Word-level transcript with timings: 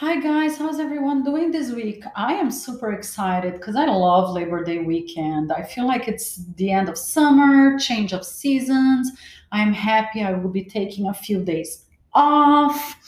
Hi 0.00 0.20
guys, 0.20 0.58
how's 0.58 0.78
everyone 0.78 1.24
doing 1.24 1.50
this 1.50 1.72
week? 1.72 2.04
I 2.14 2.34
am 2.34 2.50
super 2.50 2.92
excited 2.92 3.54
because 3.54 3.76
I 3.76 3.86
love 3.86 4.28
Labor 4.28 4.62
Day 4.62 4.80
weekend. 4.80 5.50
I 5.50 5.62
feel 5.62 5.86
like 5.86 6.06
it's 6.06 6.36
the 6.56 6.70
end 6.70 6.90
of 6.90 6.98
summer, 6.98 7.78
change 7.78 8.12
of 8.12 8.22
seasons. 8.22 9.12
I'm 9.52 9.72
happy 9.72 10.22
I 10.22 10.34
will 10.34 10.50
be 10.50 10.64
taking 10.64 11.06
a 11.06 11.14
few 11.14 11.42
days 11.42 11.86
off. 12.12 12.98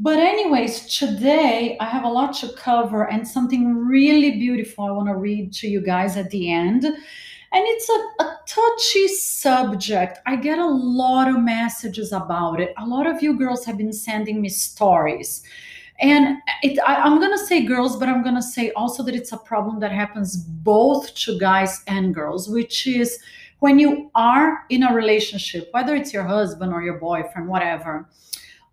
But, 0.00 0.18
anyways, 0.18 0.98
today 0.98 1.76
I 1.78 1.84
have 1.84 2.02
a 2.02 2.08
lot 2.08 2.34
to 2.38 2.52
cover 2.54 3.08
and 3.08 3.28
something 3.28 3.86
really 3.86 4.32
beautiful 4.32 4.86
I 4.86 4.90
want 4.90 5.10
to 5.10 5.14
read 5.14 5.52
to 5.52 5.68
you 5.68 5.80
guys 5.80 6.16
at 6.16 6.30
the 6.30 6.50
end. 6.50 6.84
And 6.84 6.96
it's 7.52 7.88
a, 7.88 8.24
a 8.24 8.38
touchy 8.48 9.06
subject. 9.06 10.18
I 10.26 10.34
get 10.34 10.58
a 10.58 10.66
lot 10.66 11.28
of 11.28 11.38
messages 11.38 12.10
about 12.10 12.60
it. 12.60 12.74
A 12.76 12.84
lot 12.84 13.06
of 13.06 13.22
you 13.22 13.38
girls 13.38 13.64
have 13.66 13.78
been 13.78 13.92
sending 13.92 14.40
me 14.40 14.48
stories 14.48 15.44
and 16.00 16.38
it, 16.62 16.78
I, 16.80 16.96
i'm 16.96 17.18
going 17.18 17.30
to 17.30 17.46
say 17.46 17.64
girls 17.64 17.96
but 17.96 18.08
i'm 18.08 18.22
going 18.22 18.34
to 18.34 18.42
say 18.42 18.72
also 18.72 19.02
that 19.04 19.14
it's 19.14 19.32
a 19.32 19.36
problem 19.36 19.80
that 19.80 19.92
happens 19.92 20.36
both 20.36 21.14
to 21.14 21.38
guys 21.38 21.82
and 21.86 22.14
girls 22.14 22.48
which 22.48 22.86
is 22.86 23.18
when 23.60 23.78
you 23.78 24.10
are 24.14 24.64
in 24.70 24.82
a 24.82 24.92
relationship 24.92 25.68
whether 25.72 25.94
it's 25.94 26.12
your 26.12 26.24
husband 26.24 26.72
or 26.72 26.82
your 26.82 26.98
boyfriend 26.98 27.48
whatever 27.48 28.08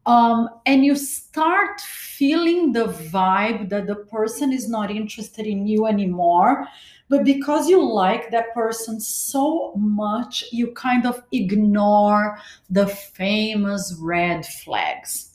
um, 0.07 0.49
and 0.65 0.83
you 0.83 0.95
start 0.95 1.79
feeling 1.79 2.71
the 2.71 2.85
vibe 2.85 3.69
that 3.69 3.85
the 3.85 3.95
person 3.95 4.51
is 4.51 4.67
not 4.67 4.89
interested 4.89 5.45
in 5.45 5.67
you 5.67 5.85
anymore 5.85 6.67
but 7.07 7.23
because 7.23 7.67
you 7.69 7.83
like 7.83 8.31
that 8.31 8.53
person 8.53 8.99
so 8.99 9.73
much 9.75 10.45
you 10.51 10.71
kind 10.71 11.05
of 11.05 11.21
ignore 11.31 12.39
the 12.71 12.87
famous 12.87 13.95
red 13.99 14.43
flags 14.43 15.30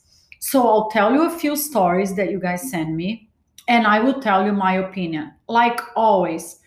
so 0.46 0.68
I'll 0.68 0.88
tell 0.90 1.12
you 1.12 1.26
a 1.26 1.38
few 1.38 1.56
stories 1.56 2.14
that 2.14 2.30
you 2.30 2.38
guys 2.38 2.70
send 2.70 2.96
me, 2.96 3.28
and 3.66 3.84
I 3.84 3.98
will 3.98 4.20
tell 4.20 4.46
you 4.46 4.52
my 4.52 4.74
opinion. 4.74 5.32
Like 5.48 5.80
always, 5.96 6.60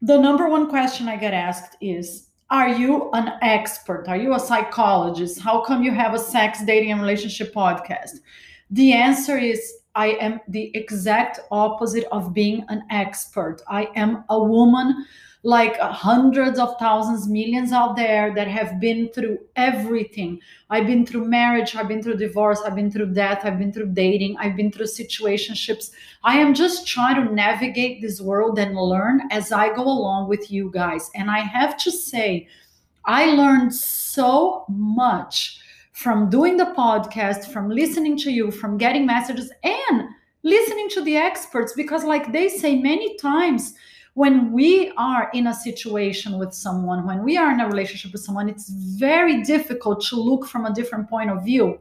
the 0.00 0.16
number 0.16 0.48
one 0.48 0.70
question 0.70 1.08
I 1.08 1.16
get 1.16 1.34
asked 1.34 1.76
is 1.80 2.28
Are 2.50 2.68
you 2.68 3.10
an 3.12 3.32
expert? 3.42 4.04
Are 4.06 4.16
you 4.16 4.34
a 4.34 4.38
psychologist? 4.38 5.40
How 5.40 5.64
come 5.64 5.82
you 5.82 5.90
have 5.90 6.14
a 6.14 6.20
sex, 6.20 6.64
dating, 6.64 6.92
and 6.92 7.00
relationship 7.00 7.52
podcast? 7.52 8.20
The 8.70 8.92
answer 8.92 9.38
is 9.38 9.60
I 9.96 10.10
am 10.20 10.38
the 10.46 10.70
exact 10.76 11.40
opposite 11.50 12.04
of 12.12 12.32
being 12.32 12.64
an 12.68 12.84
expert. 12.92 13.60
I 13.66 13.88
am 13.96 14.22
a 14.28 14.40
woman 14.40 15.04
like 15.44 15.78
uh, 15.78 15.92
hundreds 15.92 16.58
of 16.58 16.74
thousands, 16.78 17.28
millions 17.28 17.70
out 17.70 17.96
there 17.96 18.34
that 18.34 18.48
have 18.48 18.80
been 18.80 19.10
through 19.10 19.38
everything. 19.56 20.40
I've 20.70 20.86
been 20.86 21.04
through 21.04 21.28
marriage, 21.28 21.76
I've 21.76 21.86
been 21.86 22.02
through 22.02 22.16
divorce, 22.16 22.62
I've 22.64 22.74
been 22.74 22.90
through 22.90 23.12
death, 23.12 23.42
I've 23.44 23.58
been 23.58 23.70
through 23.70 23.88
dating, 23.92 24.38
I've 24.38 24.56
been 24.56 24.72
through 24.72 24.86
situationships. 24.86 25.90
I 26.24 26.38
am 26.38 26.54
just 26.54 26.86
trying 26.86 27.22
to 27.22 27.32
navigate 27.32 28.00
this 28.00 28.22
world 28.22 28.58
and 28.58 28.74
learn 28.74 29.28
as 29.30 29.52
I 29.52 29.68
go 29.74 29.82
along 29.82 30.30
with 30.30 30.50
you 30.50 30.70
guys. 30.72 31.10
And 31.14 31.30
I 31.30 31.40
have 31.40 31.76
to 31.76 31.90
say, 31.90 32.48
I 33.04 33.26
learned 33.26 33.74
so 33.74 34.64
much 34.70 35.60
from 35.92 36.30
doing 36.30 36.56
the 36.56 36.72
podcast, 36.76 37.52
from 37.52 37.68
listening 37.68 38.16
to 38.18 38.30
you, 38.30 38.50
from 38.50 38.78
getting 38.78 39.04
messages, 39.04 39.52
and 39.62 40.08
listening 40.42 40.88
to 40.88 41.02
the 41.02 41.18
experts 41.18 41.74
because, 41.74 42.02
like 42.02 42.32
they 42.32 42.48
say 42.48 42.76
many 42.76 43.18
times, 43.18 43.74
when 44.14 44.52
we 44.52 44.92
are 44.96 45.30
in 45.34 45.48
a 45.48 45.54
situation 45.54 46.38
with 46.38 46.54
someone, 46.54 47.06
when 47.06 47.22
we 47.24 47.36
are 47.36 47.52
in 47.52 47.60
a 47.60 47.66
relationship 47.66 48.12
with 48.12 48.22
someone, 48.22 48.48
it's 48.48 48.68
very 48.70 49.42
difficult 49.42 50.04
to 50.06 50.16
look 50.16 50.46
from 50.46 50.66
a 50.66 50.72
different 50.72 51.10
point 51.10 51.30
of 51.30 51.44
view. 51.44 51.78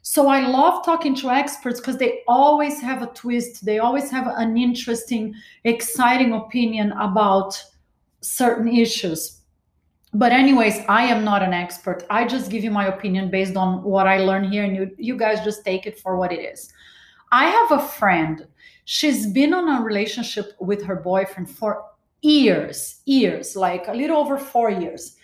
So 0.00 0.28
I 0.28 0.46
love 0.46 0.84
talking 0.86 1.14
to 1.16 1.30
experts 1.30 1.80
because 1.80 1.98
they 1.98 2.22
always 2.26 2.80
have 2.80 3.02
a 3.02 3.08
twist, 3.08 3.66
they 3.66 3.78
always 3.78 4.10
have 4.10 4.26
an 4.26 4.56
interesting, 4.56 5.34
exciting 5.64 6.32
opinion 6.32 6.92
about 6.92 7.62
certain 8.22 8.68
issues. 8.68 9.42
But 10.14 10.32
anyways, 10.32 10.78
I 10.88 11.02
am 11.02 11.22
not 11.22 11.42
an 11.42 11.52
expert. 11.52 12.06
I 12.08 12.26
just 12.26 12.50
give 12.50 12.64
you 12.64 12.70
my 12.70 12.86
opinion 12.86 13.30
based 13.30 13.56
on 13.56 13.82
what 13.82 14.06
I 14.06 14.16
learn 14.16 14.50
here 14.50 14.64
and 14.64 14.74
you 14.74 14.90
you 14.96 15.18
guys 15.18 15.44
just 15.44 15.66
take 15.66 15.84
it 15.84 16.00
for 16.00 16.16
what 16.16 16.32
it 16.32 16.40
is. 16.40 16.72
I 17.30 17.44
have 17.44 17.72
a 17.72 17.86
friend 17.86 18.46
she's 18.90 19.26
been 19.26 19.52
on 19.52 19.68
a 19.68 19.84
relationship 19.84 20.54
with 20.60 20.82
her 20.82 20.96
boyfriend 20.96 21.50
for 21.50 21.84
years, 22.22 23.02
years, 23.04 23.54
like 23.54 23.86
a 23.86 23.92
little 23.92 24.16
over 24.16 24.38
four 24.38 24.70
years. 24.70 25.14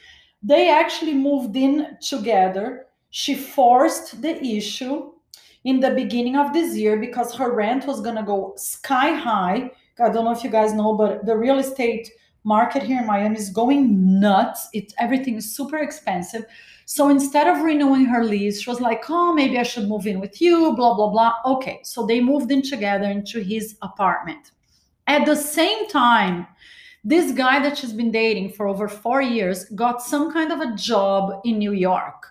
They 0.43 0.71
actually 0.71 1.15
moved 1.15 1.57
in 1.57 1.97
together. 2.07 2.89
She 3.09 3.35
forced 3.35 4.21
the 4.21 4.37
issue 4.45 5.13
in 5.65 5.81
the 5.81 5.93
beginning 5.93 6.37
of 6.37 6.53
this 6.53 6.77
year 6.77 6.99
because 6.99 7.35
her 7.37 7.55
rent 7.55 7.87
was 7.87 8.03
going 8.03 8.17
to 8.17 8.23
go 8.23 8.53
sky 8.59 9.15
high. 9.15 9.71
I 9.99 10.11
don't 10.11 10.27
know 10.27 10.33
if 10.33 10.45
you 10.45 10.51
guys 10.51 10.75
know, 10.75 10.93
but 10.93 11.25
the 11.25 11.35
real 11.35 11.59
estate 11.59 12.11
market 12.45 12.83
here 12.83 13.01
in 13.01 13.07
Miami 13.07 13.37
is 13.37 13.51
going 13.51 14.21
nuts. 14.21 14.69
It 14.73 14.93
everything 14.99 15.37
is 15.37 15.57
super 15.57 15.79
expensive. 15.79 16.45
So 16.87 17.09
instead 17.09 17.49
of 17.49 17.63
renewing 17.63 18.05
her 18.07 18.23
lease, 18.23 18.61
she 18.61 18.71
was 18.71 18.81
like, 18.81 19.09
oh, 19.09 19.33
maybe 19.33 19.59
I 19.59 19.63
should 19.63 19.89
move 19.89 20.07
in 20.07 20.21
with 20.21 20.41
you, 20.41 20.75
blah, 20.77 20.95
blah, 20.95 21.09
blah. 21.09 21.35
Okay. 21.47 21.81
So 21.83 22.07
they 22.07 22.21
moved 22.21 22.51
in 22.53 22.61
together 22.61 23.07
into 23.07 23.41
his 23.41 23.77
apartment. 23.81 24.51
At 25.07 25.25
the 25.25 25.35
same 25.35 25.89
time, 25.89 26.47
this 27.03 27.33
guy 27.33 27.61
that 27.61 27.79
she's 27.79 27.93
been 27.93 28.11
dating 28.11 28.53
for 28.53 28.67
over 28.67 28.89
four 28.89 29.23
years 29.23 29.65
got 29.71 30.03
some 30.03 30.33
kind 30.33 30.53
of 30.53 30.61
a 30.61 30.75
job 30.75 31.41
in 31.45 31.59
New 31.59 31.73
York. 31.73 32.27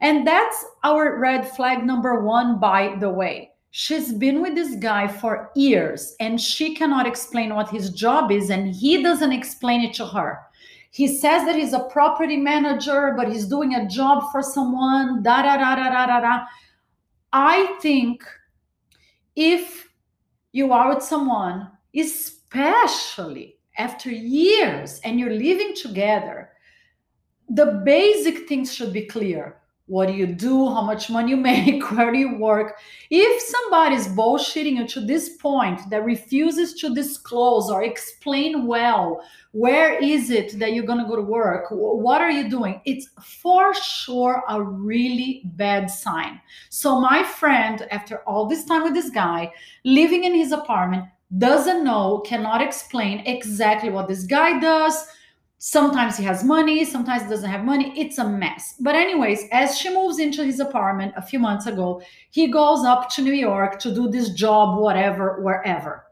And 0.00 0.26
that's 0.26 0.64
our 0.82 1.18
red 1.18 1.46
flag 1.46 1.84
number 1.84 2.22
one, 2.22 2.58
by 2.58 2.96
the 3.00 3.10
way. 3.10 3.49
She's 3.72 4.12
been 4.12 4.42
with 4.42 4.54
this 4.54 4.74
guy 4.76 5.06
for 5.06 5.50
years 5.54 6.16
and 6.18 6.40
she 6.40 6.74
cannot 6.74 7.06
explain 7.06 7.54
what 7.54 7.70
his 7.70 7.90
job 7.90 8.32
is, 8.32 8.50
and 8.50 8.74
he 8.74 9.02
doesn't 9.02 9.32
explain 9.32 9.82
it 9.82 9.94
to 9.94 10.06
her. 10.06 10.40
He 10.90 11.06
says 11.06 11.44
that 11.44 11.54
he's 11.54 11.72
a 11.72 11.84
property 11.84 12.36
manager, 12.36 13.14
but 13.16 13.30
he's 13.30 13.46
doing 13.46 13.74
a 13.74 13.88
job 13.88 14.24
for 14.32 14.42
someone. 14.42 15.22
Da 15.22 15.42
da 15.42 15.56
da 15.56 15.76
da 15.76 15.88
da 15.88 16.06
da 16.06 16.20
da. 16.20 16.44
I 17.32 17.76
think 17.80 18.24
if 19.36 19.88
you 20.50 20.72
are 20.72 20.92
with 20.92 21.04
someone, 21.04 21.70
especially 21.94 23.56
after 23.78 24.10
years 24.10 25.00
and 25.04 25.20
you're 25.20 25.30
living 25.30 25.74
together, 25.80 26.50
the 27.48 27.82
basic 27.84 28.48
things 28.48 28.74
should 28.74 28.92
be 28.92 29.06
clear 29.06 29.60
what 29.90 30.06
do 30.06 30.14
you 30.14 30.26
do? 30.28 30.68
How 30.68 30.82
much 30.82 31.10
money 31.10 31.30
you 31.30 31.36
make? 31.36 31.90
Where 31.90 32.12
do 32.12 32.18
you 32.18 32.36
work? 32.36 32.78
If 33.10 33.42
somebody's 33.42 34.06
bullshitting 34.06 34.76
you 34.76 34.86
to 34.86 35.00
this 35.00 35.30
point 35.30 35.80
that 35.90 36.04
refuses 36.04 36.74
to 36.74 36.94
disclose 36.94 37.68
or 37.68 37.82
explain 37.82 38.66
well 38.68 39.20
where 39.50 40.00
is 40.00 40.30
it 40.30 40.56
that 40.60 40.74
you're 40.74 40.86
going 40.86 41.02
to 41.02 41.08
go 41.08 41.16
to 41.16 41.22
work 41.22 41.66
what 41.70 42.20
are 42.20 42.30
you 42.30 42.48
doing? 42.48 42.80
It's 42.84 43.08
for 43.20 43.74
sure 43.74 44.44
a 44.48 44.62
really 44.62 45.42
bad 45.56 45.90
sign. 45.90 46.40
So 46.68 47.00
my 47.00 47.24
friend 47.24 47.84
after 47.90 48.18
all 48.28 48.46
this 48.46 48.64
time 48.64 48.84
with 48.84 48.94
this 48.94 49.10
guy 49.10 49.52
living 49.84 50.22
in 50.22 50.34
his 50.34 50.52
apartment 50.52 51.06
doesn't 51.38 51.82
know 51.82 52.20
cannot 52.20 52.62
explain 52.62 53.26
exactly 53.26 53.90
what 53.90 54.06
this 54.06 54.24
guy 54.24 54.60
does 54.60 55.04
Sometimes 55.62 56.16
he 56.16 56.24
has 56.24 56.42
money, 56.42 56.86
sometimes 56.86 57.24
he 57.24 57.28
doesn't 57.28 57.50
have 57.50 57.66
money. 57.66 57.92
It's 57.94 58.16
a 58.16 58.26
mess. 58.26 58.76
But, 58.80 58.94
anyways, 58.94 59.44
as 59.52 59.76
she 59.76 59.94
moves 59.94 60.18
into 60.18 60.42
his 60.42 60.58
apartment 60.58 61.12
a 61.18 61.22
few 61.22 61.38
months 61.38 61.66
ago, 61.66 62.00
he 62.30 62.50
goes 62.50 62.82
up 62.82 63.10
to 63.10 63.22
New 63.22 63.34
York 63.34 63.78
to 63.80 63.94
do 63.94 64.08
this 64.08 64.30
job, 64.30 64.80
whatever, 64.80 65.42
wherever. 65.42 66.06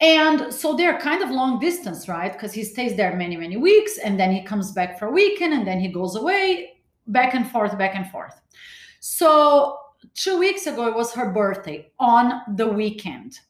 And 0.00 0.50
so 0.50 0.74
they're 0.74 0.98
kind 0.98 1.22
of 1.22 1.28
long 1.28 1.58
distance, 1.58 2.08
right? 2.08 2.32
Because 2.32 2.54
he 2.54 2.64
stays 2.64 2.96
there 2.96 3.14
many, 3.14 3.36
many 3.36 3.58
weeks 3.58 3.98
and 3.98 4.18
then 4.18 4.32
he 4.32 4.42
comes 4.42 4.72
back 4.72 4.98
for 4.98 5.08
a 5.08 5.12
weekend 5.12 5.52
and 5.52 5.66
then 5.66 5.78
he 5.78 5.88
goes 5.88 6.16
away, 6.16 6.80
back 7.06 7.34
and 7.34 7.50
forth, 7.50 7.76
back 7.76 7.94
and 7.94 8.10
forth. 8.10 8.40
So, 9.00 9.76
two 10.14 10.38
weeks 10.38 10.66
ago, 10.66 10.88
it 10.88 10.94
was 10.94 11.12
her 11.12 11.30
birthday 11.30 11.92
on 11.98 12.40
the 12.56 12.66
weekend. 12.66 13.40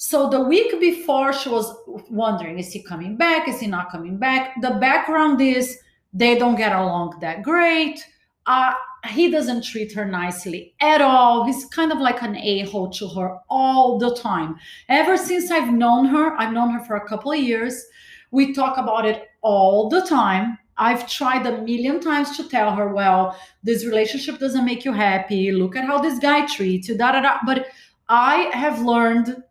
So 0.00 0.30
the 0.30 0.40
week 0.40 0.78
before, 0.78 1.32
she 1.32 1.48
was 1.48 1.74
wondering, 2.08 2.60
is 2.60 2.72
he 2.72 2.84
coming 2.84 3.16
back? 3.16 3.48
Is 3.48 3.58
he 3.58 3.66
not 3.66 3.90
coming 3.90 4.16
back? 4.16 4.54
The 4.60 4.78
background 4.80 5.40
is 5.40 5.76
they 6.12 6.38
don't 6.38 6.54
get 6.54 6.70
along 6.70 7.18
that 7.20 7.42
great. 7.42 8.06
Uh, 8.46 8.74
he 9.08 9.28
doesn't 9.28 9.64
treat 9.64 9.92
her 9.94 10.04
nicely 10.04 10.72
at 10.80 11.00
all. 11.00 11.44
He's 11.44 11.64
kind 11.64 11.90
of 11.90 11.98
like 11.98 12.22
an 12.22 12.36
a 12.36 12.60
hole 12.66 12.90
to 12.90 13.08
her 13.08 13.38
all 13.50 13.98
the 13.98 14.14
time. 14.14 14.54
Ever 14.88 15.16
since 15.16 15.50
I've 15.50 15.72
known 15.72 16.06
her, 16.06 16.32
I've 16.36 16.52
known 16.52 16.70
her 16.70 16.84
for 16.84 16.94
a 16.94 17.08
couple 17.08 17.32
of 17.32 17.40
years. 17.40 17.84
We 18.30 18.52
talk 18.54 18.78
about 18.78 19.04
it 19.04 19.26
all 19.42 19.88
the 19.88 20.02
time. 20.02 20.58
I've 20.76 21.10
tried 21.10 21.44
a 21.44 21.60
million 21.62 21.98
times 21.98 22.36
to 22.36 22.48
tell 22.48 22.72
her, 22.72 22.94
well, 22.94 23.36
this 23.64 23.84
relationship 23.84 24.38
doesn't 24.38 24.64
make 24.64 24.84
you 24.84 24.92
happy. 24.92 25.50
Look 25.50 25.74
at 25.74 25.86
how 25.86 25.98
this 25.98 26.20
guy 26.20 26.46
treats 26.46 26.88
you, 26.88 26.96
da 26.96 27.10
da 27.10 27.20
da. 27.20 27.38
But 27.44 27.66
I 28.08 28.48
have 28.54 28.80
learned 28.80 29.42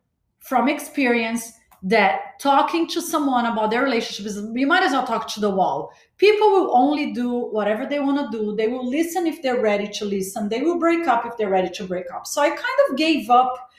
from 0.48 0.70
experience 0.70 1.54
that 1.84 2.40
talking 2.40 2.88
to 2.88 3.02
someone 3.02 3.46
about 3.46 3.70
their 3.70 3.84
relationship 3.84 4.26
is 4.26 4.42
you 4.54 4.66
might 4.66 4.84
as 4.84 4.94
well 4.94 5.06
talk 5.06 5.28
to 5.28 5.40
the 5.40 5.50
wall. 5.50 5.92
People 6.18 6.50
will 6.50 6.76
only 6.76 7.14
do 7.14 7.30
whatever 7.30 7.86
they 7.86 8.00
want 8.00 8.32
to 8.32 8.38
do. 8.38 8.56
They 8.56 8.68
will 8.68 8.88
listen 8.88 9.28
if 9.28 9.42
they're 9.42 9.62
ready 9.62 9.88
to 9.88 10.06
listen. 10.06 10.50
They 10.50 10.62
will 10.62 10.80
break 10.80 11.06
up 11.08 11.26
if 11.26 11.38
they're 11.38 11.50
ready 11.50 11.70
to 11.70 11.84
break 11.84 12.06
up. 12.14 12.26
So 12.26 12.42
I 12.42 12.50
kind 12.50 12.80
of 12.90 12.98
gave 12.98 13.30
up 13.30 13.72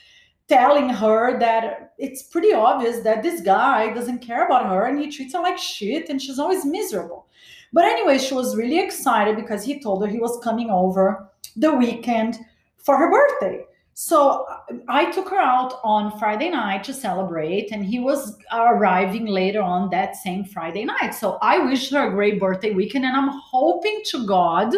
telling 0.47 0.89
her 0.89 1.39
that 1.39 1.95
it's 1.99 2.23
pretty 2.23 2.53
obvious 2.53 3.01
that 3.01 3.23
this 3.23 3.41
guy 3.41 3.93
doesn't 3.93 4.21
care 4.21 4.47
about 4.47 4.67
her 4.67 4.87
and 4.87 4.99
he 4.99 5.11
treats 5.11 5.35
her 5.35 5.41
like 5.41 5.59
shit 5.59 6.09
and 6.09 6.21
she's 6.21 6.39
always 6.39 6.65
miserable. 6.65 7.27
But 7.73 7.85
anyway, 7.85 8.19
she 8.19 8.35
was 8.35 8.57
really 8.57 8.79
excited 8.79 9.37
because 9.37 9.65
he 9.65 9.81
told 9.81 10.03
her 10.03 10.11
he 10.11 10.21
was 10.21 10.43
coming 10.45 10.71
over 10.71 11.29
the 11.57 11.73
weekend 11.73 12.39
for 12.77 12.97
her 12.97 13.11
birthday. 13.11 13.65
So 14.01 14.47
uh, 14.49 14.77
I 14.87 15.11
took 15.11 15.29
her 15.31 15.41
out 15.41 15.81
on 15.83 16.21
Friday 16.21 16.51
night 16.51 16.85
to 16.85 16.95
celebrate, 16.95 17.73
and 17.73 17.85
he 17.85 17.99
was 17.99 18.39
arriving 18.53 19.27
later 19.27 19.61
on 19.61 19.91
that 19.91 20.15
same 20.15 20.45
Friday 20.45 20.85
night. 20.85 21.17
So 21.17 21.37
I 21.43 21.59
wished 21.59 21.91
her 21.91 22.07
a 22.07 22.13
great 22.13 22.39
birthday 22.39 22.71
weekend, 22.71 23.05
and 23.07 23.17
I'm 23.17 23.31
hoping 23.31 24.01
to 24.11 24.25
God, 24.25 24.73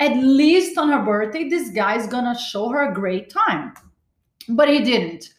at 0.00 0.16
least 0.16 0.76
on 0.76 0.88
her 0.88 1.04
birthday, 1.04 1.48
this 1.48 1.70
guy's 1.70 2.08
gonna 2.08 2.36
show 2.36 2.68
her 2.70 2.90
a 2.90 2.92
great 2.92 3.30
time. 3.30 3.74
But 4.48 4.68
he 4.68 4.80
didn't. 4.80 5.34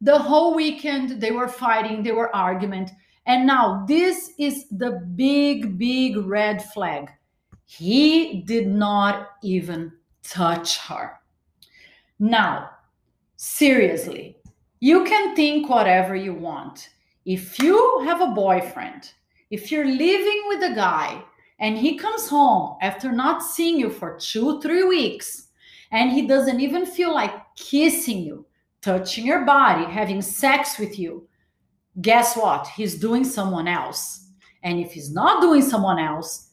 The 0.00 0.18
whole 0.18 0.52
weekend 0.52 1.20
they 1.20 1.30
were 1.30 1.46
fighting, 1.46 2.02
they 2.02 2.10
were 2.10 2.34
argument. 2.34 2.90
And 3.26 3.46
now 3.46 3.84
this 3.86 4.32
is 4.40 4.66
the 4.70 5.08
big, 5.14 5.78
big 5.78 6.16
red 6.16 6.64
flag. 6.64 7.10
He 7.66 8.42
did 8.42 8.66
not 8.66 9.28
even 9.40 9.92
touch 10.24 10.78
her. 10.78 11.19
Now, 12.20 12.68
seriously, 13.36 14.36
you 14.80 15.04
can 15.04 15.34
think 15.34 15.70
whatever 15.70 16.14
you 16.14 16.34
want. 16.34 16.90
If 17.24 17.58
you 17.58 18.02
have 18.04 18.20
a 18.20 18.34
boyfriend, 18.34 19.10
if 19.50 19.72
you're 19.72 19.86
living 19.86 20.42
with 20.48 20.70
a 20.70 20.74
guy 20.74 21.22
and 21.58 21.78
he 21.78 21.96
comes 21.96 22.28
home 22.28 22.76
after 22.82 23.10
not 23.10 23.42
seeing 23.42 23.78
you 23.78 23.88
for 23.88 24.18
two, 24.18 24.60
three 24.60 24.84
weeks, 24.84 25.48
and 25.92 26.12
he 26.12 26.26
doesn't 26.26 26.60
even 26.60 26.84
feel 26.84 27.14
like 27.14 27.32
kissing 27.56 28.18
you, 28.18 28.44
touching 28.82 29.24
your 29.24 29.46
body, 29.46 29.90
having 29.90 30.20
sex 30.20 30.78
with 30.78 30.98
you, 30.98 31.26
guess 32.02 32.36
what? 32.36 32.68
He's 32.68 32.98
doing 32.98 33.24
someone 33.24 33.66
else. 33.66 34.28
And 34.62 34.78
if 34.78 34.92
he's 34.92 35.10
not 35.10 35.40
doing 35.40 35.62
someone 35.62 35.98
else, 35.98 36.50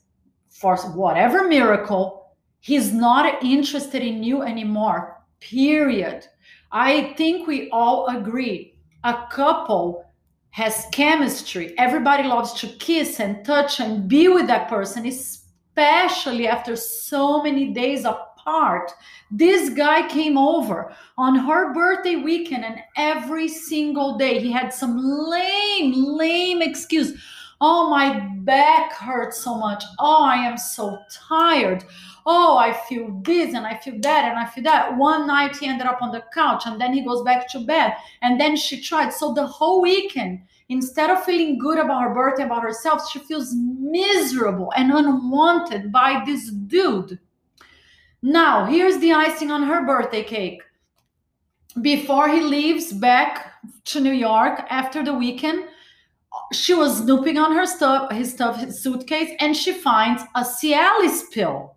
for 0.49 0.77
whatever 0.77 1.47
miracle, 1.47 2.35
he's 2.61 2.93
not 2.93 3.43
interested 3.43 4.01
in 4.01 4.23
you 4.23 4.41
anymore. 4.41 5.16
Period. 5.39 6.27
I 6.71 7.13
think 7.13 7.47
we 7.47 7.69
all 7.69 8.07
agree 8.07 8.73
a 9.03 9.27
couple 9.31 10.05
has 10.49 10.87
chemistry. 10.91 11.77
Everybody 11.77 12.23
loves 12.23 12.53
to 12.53 12.67
kiss 12.67 13.19
and 13.19 13.45
touch 13.45 13.79
and 13.79 14.07
be 14.07 14.27
with 14.27 14.47
that 14.47 14.67
person, 14.67 15.05
especially 15.05 16.47
after 16.47 16.75
so 16.75 17.43
many 17.43 17.73
days 17.73 18.05
apart. 18.05 18.91
This 19.29 19.69
guy 19.69 20.07
came 20.07 20.37
over 20.37 20.95
on 21.17 21.35
her 21.35 21.73
birthday 21.73 22.15
weekend, 22.15 22.65
and 22.65 22.79
every 22.95 23.47
single 23.47 24.17
day 24.17 24.39
he 24.39 24.51
had 24.51 24.73
some 24.73 24.97
lame, 24.97 25.93
lame 25.93 26.61
excuse. 26.61 27.13
Oh, 27.59 27.89
my 27.89 28.19
back 28.41 28.93
hurts 28.93 29.41
so 29.41 29.55
much. 29.55 29.83
Oh, 29.97 30.23
I 30.23 30.35
am 30.35 30.57
so 30.57 30.99
tired. 31.11 31.83
Oh, 32.25 32.57
I 32.57 32.73
feel 32.87 33.19
this 33.23 33.55
and 33.55 33.65
I 33.65 33.77
feel 33.77 33.95
that 34.01 34.25
and 34.25 34.37
I 34.37 34.45
feel 34.45 34.63
that. 34.65 34.95
One 34.95 35.25
night 35.25 35.57
he 35.57 35.65
ended 35.65 35.87
up 35.87 36.01
on 36.01 36.11
the 36.11 36.23
couch 36.33 36.63
and 36.65 36.79
then 36.79 36.93
he 36.93 37.03
goes 37.03 37.23
back 37.23 37.49
to 37.51 37.59
bed. 37.59 37.95
And 38.21 38.39
then 38.39 38.55
she 38.55 38.79
tried. 38.79 39.11
So 39.11 39.33
the 39.33 39.47
whole 39.47 39.81
weekend, 39.81 40.41
instead 40.69 41.09
of 41.09 41.23
feeling 41.23 41.57
good 41.57 41.79
about 41.79 42.03
her 42.03 42.13
birthday, 42.13 42.43
about 42.43 42.61
herself, 42.61 43.09
she 43.09 43.19
feels 43.19 43.55
miserable 43.55 44.71
and 44.75 44.91
unwanted 44.91 45.91
by 45.91 46.21
this 46.25 46.51
dude. 46.51 47.17
Now, 48.21 48.65
here's 48.65 48.99
the 48.99 49.13
icing 49.13 49.51
on 49.51 49.63
her 49.63 49.85
birthday 49.85 50.23
cake. 50.23 50.61
Before 51.81 52.27
he 52.29 52.41
leaves 52.41 52.91
back 52.91 53.53
to 53.85 53.99
New 53.99 54.11
York 54.11 54.65
after 54.69 55.03
the 55.03 55.13
weekend, 55.13 55.65
she 56.53 56.73
was 56.73 56.97
snooping 56.97 57.37
on 57.37 57.53
her 57.55 57.65
stuff, 57.65 58.11
his 58.11 58.31
stuff, 58.31 58.59
his 58.59 58.81
suitcase, 58.81 59.31
and 59.39 59.55
she 59.55 59.73
finds 59.73 60.23
a 60.35 60.41
Cialis 60.41 61.31
pill. 61.31 61.75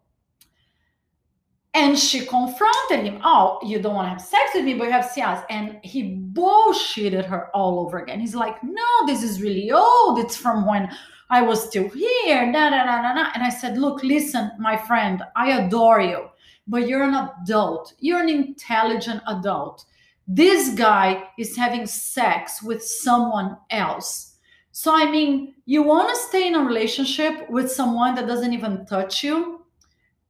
And 1.72 1.96
she 1.96 2.26
confronted 2.26 3.04
him. 3.04 3.20
Oh, 3.22 3.60
you 3.62 3.80
don't 3.80 3.94
want 3.94 4.06
to 4.06 4.10
have 4.10 4.20
sex 4.20 4.50
with 4.54 4.64
me, 4.64 4.74
but 4.74 4.86
you 4.86 4.90
have 4.90 5.04
Cialis. 5.04 5.44
And 5.50 5.78
he 5.84 6.16
bullshitted 6.32 7.24
her 7.26 7.48
all 7.54 7.78
over 7.78 8.00
again. 8.00 8.18
He's 8.18 8.34
like, 8.34 8.62
no, 8.64 9.06
this 9.06 9.22
is 9.22 9.40
really 9.40 9.70
old. 9.70 10.18
It's 10.18 10.36
from 10.36 10.66
when 10.66 10.90
I 11.30 11.42
was 11.42 11.64
still 11.68 11.88
here. 11.88 12.44
Nah, 12.44 12.70
nah, 12.70 12.84
nah, 12.84 13.02
nah, 13.02 13.14
nah. 13.14 13.30
And 13.34 13.44
I 13.44 13.50
said, 13.50 13.78
look, 13.78 14.02
listen, 14.02 14.50
my 14.58 14.76
friend, 14.76 15.22
I 15.36 15.60
adore 15.60 16.00
you, 16.00 16.26
but 16.66 16.88
you're 16.88 17.04
an 17.04 17.14
adult. 17.14 17.94
You're 18.00 18.20
an 18.20 18.28
intelligent 18.28 19.22
adult. 19.28 19.84
This 20.26 20.74
guy 20.74 21.22
is 21.38 21.56
having 21.56 21.86
sex 21.86 22.62
with 22.64 22.82
someone 22.82 23.56
else 23.70 24.29
so, 24.72 24.94
I 24.94 25.10
mean, 25.10 25.54
you 25.66 25.82
want 25.82 26.08
to 26.10 26.16
stay 26.16 26.46
in 26.46 26.54
a 26.54 26.64
relationship 26.64 27.50
with 27.50 27.70
someone 27.70 28.14
that 28.14 28.28
doesn't 28.28 28.52
even 28.52 28.86
touch 28.86 29.24
you? 29.24 29.64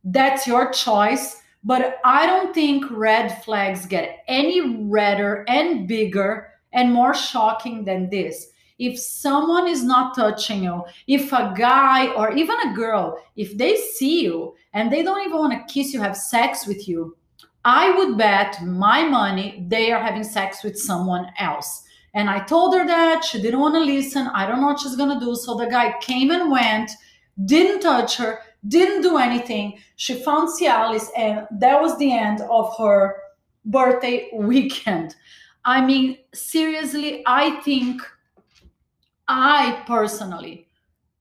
That's 0.03 0.47
your 0.47 0.71
choice. 0.71 1.37
But 1.63 1.99
I 2.05 2.25
don't 2.25 2.55
think 2.55 2.91
red 2.91 3.45
flags 3.45 3.85
get 3.85 4.25
any 4.29 4.87
redder 4.87 5.45
and 5.47 5.87
bigger 5.87 6.49
and 6.73 6.93
more 6.93 7.13
shocking 7.13 7.85
than 7.85 8.09
this. 8.09 8.47
If 8.79 8.99
someone 8.99 9.69
is 9.69 9.85
not 9.85 10.17
touching 10.17 10.65
you, 10.65 10.85
if 11.07 11.35
a 11.35 11.53
guy 11.55 12.11
or 12.15 12.33
even 12.33 12.57
a 12.61 12.75
girl, 12.75 13.23
if 13.37 13.59
they 13.59 13.77
see 13.77 14.23
you 14.23 14.55
and 14.73 14.91
they 14.91 15.03
don't 15.03 15.21
even 15.21 15.37
want 15.37 15.53
to 15.53 15.73
kiss 15.73 15.93
you, 15.93 16.01
have 16.01 16.17
sex 16.17 16.67
with 16.67 16.89
you, 16.89 17.15
I 17.63 17.91
would 17.91 18.17
bet 18.17 18.65
my 18.65 19.07
money 19.07 19.67
they 19.69 19.93
are 19.93 20.03
having 20.03 20.25
sex 20.25 20.65
with 20.65 20.79
someone 20.79 21.31
else 21.39 21.85
and 22.15 22.29
I 22.29 22.41
told 22.41 22.75
her 22.75 22.87
that 22.87 23.25
she 23.25 23.41
didn't 23.41 23.61
want 23.61 23.75
to 23.75 23.81
listen. 23.81 24.27
I 24.29 24.47
don't 24.47 24.61
know 24.61 24.69
what 24.69 24.81
she's 24.81 24.97
going 24.97 25.19
to 25.19 25.25
do. 25.25 25.35
So 25.37 25.55
the 25.55 25.67
guy 25.67 25.95
came 26.01 26.31
and 26.31 26.51
went, 26.51 26.91
didn't 27.45 27.81
touch 27.81 28.17
her, 28.17 28.41
didn't 28.67 29.03
do 29.03 29.17
anything. 29.17 29.79
She 29.97 30.15
found 30.23 30.49
Cialis, 30.49 31.09
and 31.17 31.47
that 31.53 31.81
was 31.81 31.97
the 31.99 32.13
end 32.13 32.41
of 32.43 32.77
her 32.79 33.17
birthday 33.65 34.29
weekend. 34.35 35.15
I 35.65 35.85
mean, 35.85 36.19
seriously, 36.35 37.23
I 37.27 37.61
think 37.61 38.03
I 39.29 39.83
personally 39.87 40.67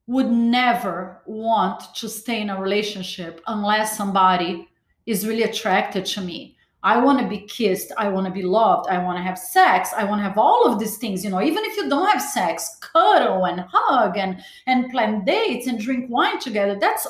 would 0.08 0.32
never 0.32 1.22
want 1.28 1.94
to 1.94 2.10
stay 2.10 2.42
in 2.42 2.50
a 2.50 2.60
relationship 2.60 3.42
unless 3.46 3.96
somebody 3.96 4.68
is 5.06 5.28
really 5.28 5.44
attracted 5.44 6.06
to 6.06 6.22
me 6.22 6.58
I 6.81 6.98
want 6.98 7.20
to 7.20 7.28
be 7.28 7.40
kissed. 7.40 7.92
I 7.98 8.07
want 8.07 8.26
to 8.28 8.31
be 8.31 8.42
loved. 8.42 8.90
I 8.90 9.04
want 9.04 9.18
to 9.18 9.24
have 9.24 9.38
sex. 9.38 9.90
I 9.95 10.06
want 10.06 10.19
to 10.19 10.24
have 10.24 10.38
all 10.38 10.66
of 10.66 10.80
these 10.80 10.98
things. 10.98 11.24
You 11.24 11.30
know, 11.30 11.42
even 11.42 11.66
if 11.66 11.76
you 11.76 11.90
don't 11.90 12.09
have 12.09 12.21
sex, 12.21 12.78
cuddle 12.80 13.45
and 13.45 13.66
hug 13.69 14.18
and 14.18 14.42
and 14.66 14.90
plan 14.90 15.26
dates 15.26 15.68
and 15.68 15.80
drink 15.80 16.09
wine 16.09 16.40
together. 16.40 16.78
That's 16.80 17.06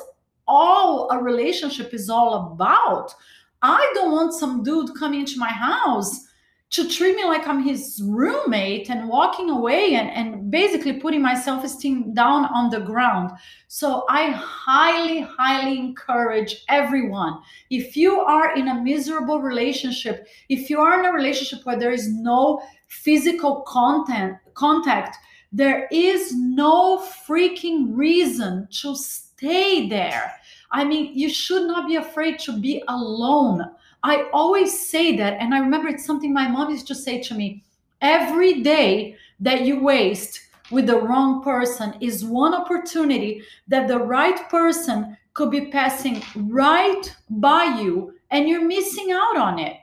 all 0.47 1.09
a 1.11 1.21
relationship 1.21 1.93
is 1.93 2.09
all 2.09 2.53
about. 2.53 3.13
I 3.61 3.91
don't 3.93 4.11
want 4.11 4.33
some 4.33 4.63
dude 4.63 4.95
coming 4.97 5.19
into 5.19 5.37
my 5.37 5.49
house 5.49 6.25
to 6.71 6.87
treat 6.87 7.15
me 7.15 7.25
like 7.25 7.47
I'm 7.47 7.63
his 7.63 7.99
roommate 8.03 8.91
and 8.91 9.09
walking 9.09 9.49
away 9.49 9.95
and, 9.95 10.09
and 10.11 10.51
basically 10.51 10.93
putting 10.93 11.21
my 11.21 11.33
self 11.33 11.63
esteem 11.63 12.13
down 12.13 12.45
on 12.45 12.69
the 12.69 12.79
ground. 12.79 13.31
So 13.67 14.05
I 14.07 14.29
highly, 14.31 15.21
highly 15.21 15.79
encourage 15.79 16.63
everyone 16.69 17.39
if 17.71 17.97
you 17.97 18.19
are 18.19 18.55
in 18.55 18.67
a 18.67 18.81
miserable 18.81 19.41
relationship, 19.41 20.27
if 20.49 20.69
you 20.69 20.79
are 20.79 20.99
in 20.99 21.05
a 21.07 21.11
relationship 21.11 21.65
where 21.65 21.79
there 21.79 21.91
is 21.91 22.07
no 22.07 22.61
physical 22.87 23.61
content, 23.61 24.37
contact, 24.53 25.17
there 25.51 25.87
is 25.91 26.35
no 26.35 26.99
freaking 27.27 27.97
reason 27.97 28.67
to 28.81 28.95
stay 28.95 29.89
there. 29.89 30.35
I 30.71 30.83
mean, 30.83 31.17
you 31.17 31.29
should 31.29 31.65
not 31.65 31.87
be 31.87 31.95
afraid 31.95 32.37
to 32.39 32.59
be 32.59 32.83
alone 32.87 33.65
I 34.03 34.29
always 34.31 34.87
say 34.87 35.17
that, 35.17 35.37
and 35.39 35.53
I 35.53 35.59
remember 35.59 35.89
it's 35.89 36.05
something 36.05 36.33
my 36.33 36.47
mom 36.47 36.69
used 36.69 36.87
to 36.87 36.95
say 36.95 37.21
to 37.23 37.33
me 37.33 37.63
every 38.01 38.61
day 38.61 39.17
that 39.39 39.65
you 39.65 39.81
waste 39.81 40.39
with 40.71 40.87
the 40.87 41.01
wrong 41.01 41.43
person 41.43 41.95
is 41.99 42.23
one 42.23 42.53
opportunity 42.53 43.41
that 43.67 43.87
the 43.87 43.97
right 43.97 44.49
person 44.49 45.17
could 45.33 45.51
be 45.51 45.67
passing 45.71 46.23
right 46.35 47.15
by 47.29 47.63
you 47.63 48.13
and 48.31 48.47
you're 48.47 48.65
missing 48.65 49.11
out 49.11 49.37
on 49.37 49.59
it. 49.59 49.77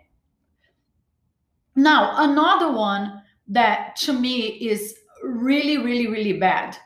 Now, 1.74 2.12
another 2.30 2.72
one 2.72 3.22
that 3.48 3.96
to 3.96 4.12
me 4.12 4.46
is 4.46 4.96
really, 5.22 5.78
really, 5.78 6.06
really 6.06 6.34
bad. 6.34 6.76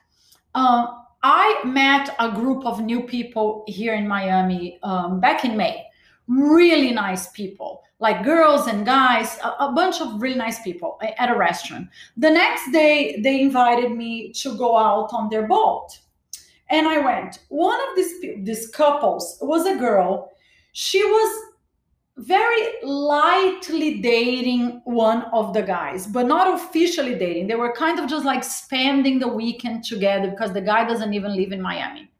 Uh, 0.54 0.86
I 1.22 1.60
met 1.64 2.14
a 2.18 2.32
group 2.32 2.64
of 2.64 2.80
new 2.80 3.02
people 3.02 3.64
here 3.68 3.94
in 3.94 4.08
Miami 4.08 4.78
um, 4.82 5.20
back 5.20 5.44
in 5.44 5.56
May 5.56 5.84
really 6.30 6.92
nice 6.92 7.28
people 7.32 7.82
like 8.00 8.24
girls 8.24 8.66
and 8.66 8.84
guys, 8.86 9.38
a, 9.44 9.66
a, 9.66 9.72
bunch 9.72 10.00
of 10.00 10.20
really 10.20 10.36
nice 10.36 10.60
people 10.62 10.98
at 11.18 11.30
a 11.30 11.36
restaurant. 11.36 11.86
The 12.16 12.30
next 12.30 12.72
day, 12.72 13.20
they 13.22 13.42
invited 13.42 13.92
me 13.92 14.32
to 14.40 14.56
go 14.56 14.76
out 14.76 15.10
on 15.12 15.28
their 15.28 15.46
boat. 15.46 15.88
And 16.70 16.88
I 16.88 16.98
went. 16.98 17.40
One 17.50 17.78
of 17.78 17.96
these, 17.96 18.20
these 18.38 18.68
couples 18.68 19.36
was 19.42 19.66
a 19.66 19.76
girl. 19.76 20.32
She 20.72 21.04
was 21.04 21.42
very 22.16 22.68
lightly 22.82 24.00
dating 24.00 24.80
one 24.84 25.24
of 25.32 25.52
the 25.52 25.62
guys, 25.62 26.06
but 26.06 26.26
not 26.26 26.54
officially 26.54 27.16
dating. 27.16 27.48
They 27.48 27.54
were 27.54 27.72
kind 27.74 27.98
of 27.98 28.08
just 28.08 28.24
like 28.24 28.44
spending 28.44 29.18
the 29.18 29.28
weekend 29.28 29.84
together 29.84 30.30
because 30.30 30.52
the 30.52 30.60
guy 30.60 30.86
doesn't 30.88 31.12
even 31.12 31.36
live 31.36 31.52
in 31.52 31.60
Miami. 31.60 32.10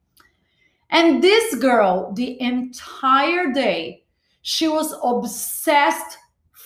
And 0.90 1.22
this 1.22 1.54
girl, 1.54 2.12
the 2.14 2.40
entire 2.40 3.52
day, 3.52 3.99
she 4.42 4.68
was 4.68 4.94
obsessed, 5.02 6.18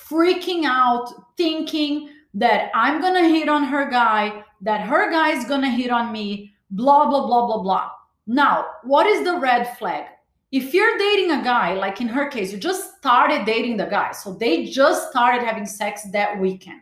freaking 0.09 0.65
out, 0.65 1.13
thinking 1.37 2.11
that 2.35 2.71
I'm 2.75 3.01
gonna 3.01 3.29
hit 3.29 3.49
on 3.49 3.65
her 3.65 3.89
guy, 3.89 4.43
that 4.61 4.87
her 4.87 5.11
guy 5.11 5.31
is 5.31 5.45
gonna 5.45 5.71
hit 5.71 5.91
on 5.91 6.13
me, 6.13 6.55
blah, 6.71 7.09
blah, 7.09 7.27
blah, 7.27 7.47
blah, 7.47 7.63
blah. 7.63 7.91
Now, 8.27 8.67
what 8.83 9.07
is 9.07 9.25
the 9.25 9.39
red 9.39 9.77
flag? 9.79 10.07
If 10.51 10.73
you're 10.73 10.99
dating 10.99 11.33
a 11.33 11.43
guy, 11.43 11.75
like 11.75 12.01
in 12.01 12.09
her 12.09 12.29
case, 12.29 12.53
you 12.53 12.59
just 12.59 12.97
started 12.97 13.45
dating 13.45 13.77
the 13.77 13.87
guy, 13.87 14.13
so 14.13 14.35
they 14.35 14.67
just 14.67 15.11
started 15.11 15.45
having 15.45 15.67
sex 15.67 16.05
that 16.13 16.39
weekend. 16.39 16.81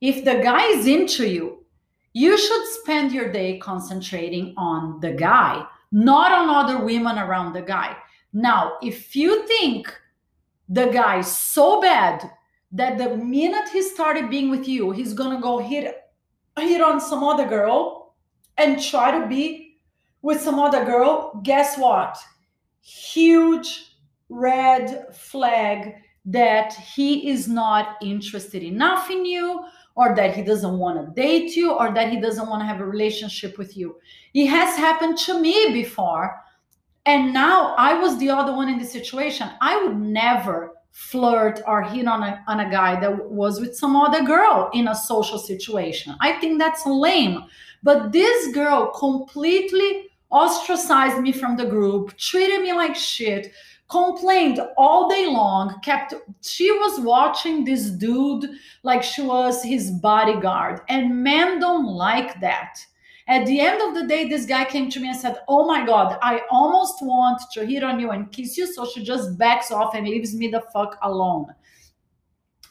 If 0.00 0.24
the 0.24 0.40
guy 0.42 0.66
is 0.66 0.86
into 0.86 1.28
you, 1.28 1.64
you 2.12 2.36
should 2.36 2.66
spend 2.80 3.12
your 3.12 3.32
day 3.32 3.58
concentrating 3.58 4.52
on 4.56 5.00
the 5.00 5.12
guy, 5.12 5.64
not 5.92 6.32
on 6.32 6.50
other 6.50 6.84
women 6.84 7.18
around 7.18 7.52
the 7.52 7.62
guy. 7.62 7.96
Now, 8.32 8.74
if 8.82 9.14
you 9.14 9.46
think 9.46 9.94
the 10.68 10.86
guy 10.86 11.20
so 11.20 11.80
bad 11.80 12.30
that 12.72 12.96
the 12.96 13.16
minute 13.16 13.68
he 13.72 13.82
started 13.82 14.30
being 14.30 14.50
with 14.50 14.66
you, 14.66 14.90
he's 14.90 15.12
gonna 15.12 15.40
go 15.40 15.58
hit 15.58 15.98
hit 16.58 16.80
on 16.82 17.00
some 17.00 17.24
other 17.24 17.46
girl 17.46 18.14
and 18.58 18.82
try 18.82 19.10
to 19.18 19.26
be 19.26 19.78
with 20.22 20.40
some 20.40 20.58
other 20.58 20.84
girl, 20.84 21.40
guess 21.42 21.76
what? 21.76 22.18
Huge 22.80 23.96
red 24.28 25.14
flag 25.14 25.94
that 26.24 26.72
he 26.72 27.30
is 27.30 27.48
not 27.48 27.96
interested 28.00 28.62
enough 28.62 29.10
in 29.10 29.24
you 29.24 29.64
or 29.94 30.14
that 30.14 30.34
he 30.34 30.42
doesn't 30.42 30.78
want 30.78 30.98
to 30.98 31.20
date 31.20 31.54
you 31.56 31.72
or 31.72 31.92
that 31.92 32.10
he 32.10 32.20
doesn't 32.20 32.48
want 32.48 32.62
to 32.62 32.66
have 32.66 32.80
a 32.80 32.86
relationship 32.86 33.58
with 33.58 33.76
you. 33.76 33.96
It 34.32 34.46
has 34.46 34.76
happened 34.76 35.18
to 35.18 35.40
me 35.40 35.72
before 35.72 36.41
and 37.06 37.32
now 37.32 37.74
I 37.76 37.94
was 37.94 38.18
the 38.18 38.30
other 38.30 38.54
one 38.54 38.68
in 38.68 38.78
the 38.78 38.84
situation. 38.84 39.50
I 39.60 39.82
would 39.82 39.98
never 39.98 40.72
flirt 40.92 41.60
or 41.66 41.82
hit 41.82 42.06
on 42.06 42.22
a, 42.22 42.44
on 42.46 42.60
a 42.60 42.70
guy 42.70 43.00
that 43.00 43.30
was 43.30 43.60
with 43.60 43.76
some 43.76 43.96
other 43.96 44.22
girl 44.22 44.70
in 44.72 44.88
a 44.88 44.94
social 44.94 45.38
situation. 45.38 46.14
I 46.20 46.32
think 46.32 46.58
that's 46.58 46.86
lame. 46.86 47.44
But 47.82 48.12
this 48.12 48.52
girl 48.54 48.92
completely 48.92 50.10
ostracized 50.30 51.20
me 51.20 51.32
from 51.32 51.56
the 51.56 51.66
group, 51.66 52.16
treated 52.16 52.62
me 52.62 52.72
like 52.72 52.94
shit, 52.94 53.52
complained 53.90 54.60
all 54.76 55.08
day 55.08 55.26
long, 55.26 55.80
kept 55.82 56.14
she 56.40 56.70
was 56.70 57.00
watching 57.00 57.64
this 57.64 57.90
dude 57.90 58.48
like 58.82 59.02
she 59.02 59.22
was 59.22 59.62
his 59.62 59.90
bodyguard. 59.90 60.80
And 60.88 61.22
men 61.22 61.58
don't 61.58 61.86
like 61.86 62.40
that. 62.40 62.78
At 63.32 63.46
the 63.46 63.60
end 63.60 63.80
of 63.80 63.94
the 63.94 64.06
day, 64.06 64.28
this 64.28 64.44
guy 64.44 64.66
came 64.66 64.90
to 64.90 65.00
me 65.00 65.08
and 65.08 65.16
said, 65.16 65.38
Oh 65.48 65.66
my 65.66 65.86
God, 65.86 66.18
I 66.20 66.42
almost 66.50 66.96
want 67.00 67.40
to 67.54 67.64
hit 67.64 67.82
on 67.82 67.98
you 67.98 68.10
and 68.10 68.30
kiss 68.30 68.58
you. 68.58 68.70
So 68.70 68.84
she 68.84 69.02
just 69.02 69.38
backs 69.38 69.70
off 69.72 69.94
and 69.94 70.06
leaves 70.06 70.34
me 70.34 70.48
the 70.48 70.62
fuck 70.70 70.98
alone. 71.00 71.46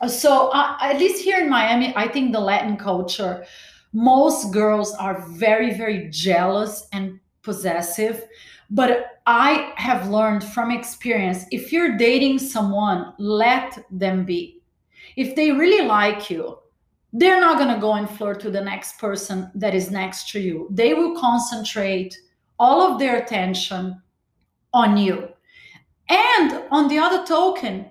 So, 0.07 0.49
uh, 0.49 0.77
at 0.79 0.99
least 0.99 1.23
here 1.23 1.39
in 1.39 1.49
Miami, 1.49 1.93
I 1.95 2.07
think 2.07 2.31
the 2.31 2.39
Latin 2.39 2.77
culture, 2.77 3.43
most 3.91 4.53
girls 4.53 4.93
are 4.93 5.25
very, 5.29 5.73
very 5.73 6.09
jealous 6.11 6.87
and 6.93 7.19
possessive. 7.41 8.23
But 8.69 9.19
I 9.25 9.73
have 9.77 10.09
learned 10.09 10.43
from 10.43 10.69
experience 10.69 11.45
if 11.49 11.73
you're 11.73 11.97
dating 11.97 12.37
someone, 12.37 13.13
let 13.17 13.83
them 13.89 14.25
be. 14.25 14.61
If 15.15 15.35
they 15.35 15.51
really 15.51 15.87
like 15.87 16.29
you, 16.29 16.60
they're 17.13 17.41
not 17.41 17.57
going 17.57 17.73
to 17.73 17.81
go 17.81 17.93
and 17.93 18.09
flirt 18.09 18.39
to 18.41 18.51
the 18.51 18.61
next 18.61 18.97
person 18.97 19.51
that 19.55 19.75
is 19.75 19.91
next 19.91 20.29
to 20.31 20.39
you. 20.39 20.67
They 20.71 20.93
will 20.93 21.19
concentrate 21.19 22.17
all 22.57 22.81
of 22.81 22.99
their 22.99 23.17
attention 23.17 24.01
on 24.73 24.97
you. 24.97 25.29
And 26.09 26.63
on 26.71 26.87
the 26.87 26.99
other 26.99 27.25
token, 27.25 27.85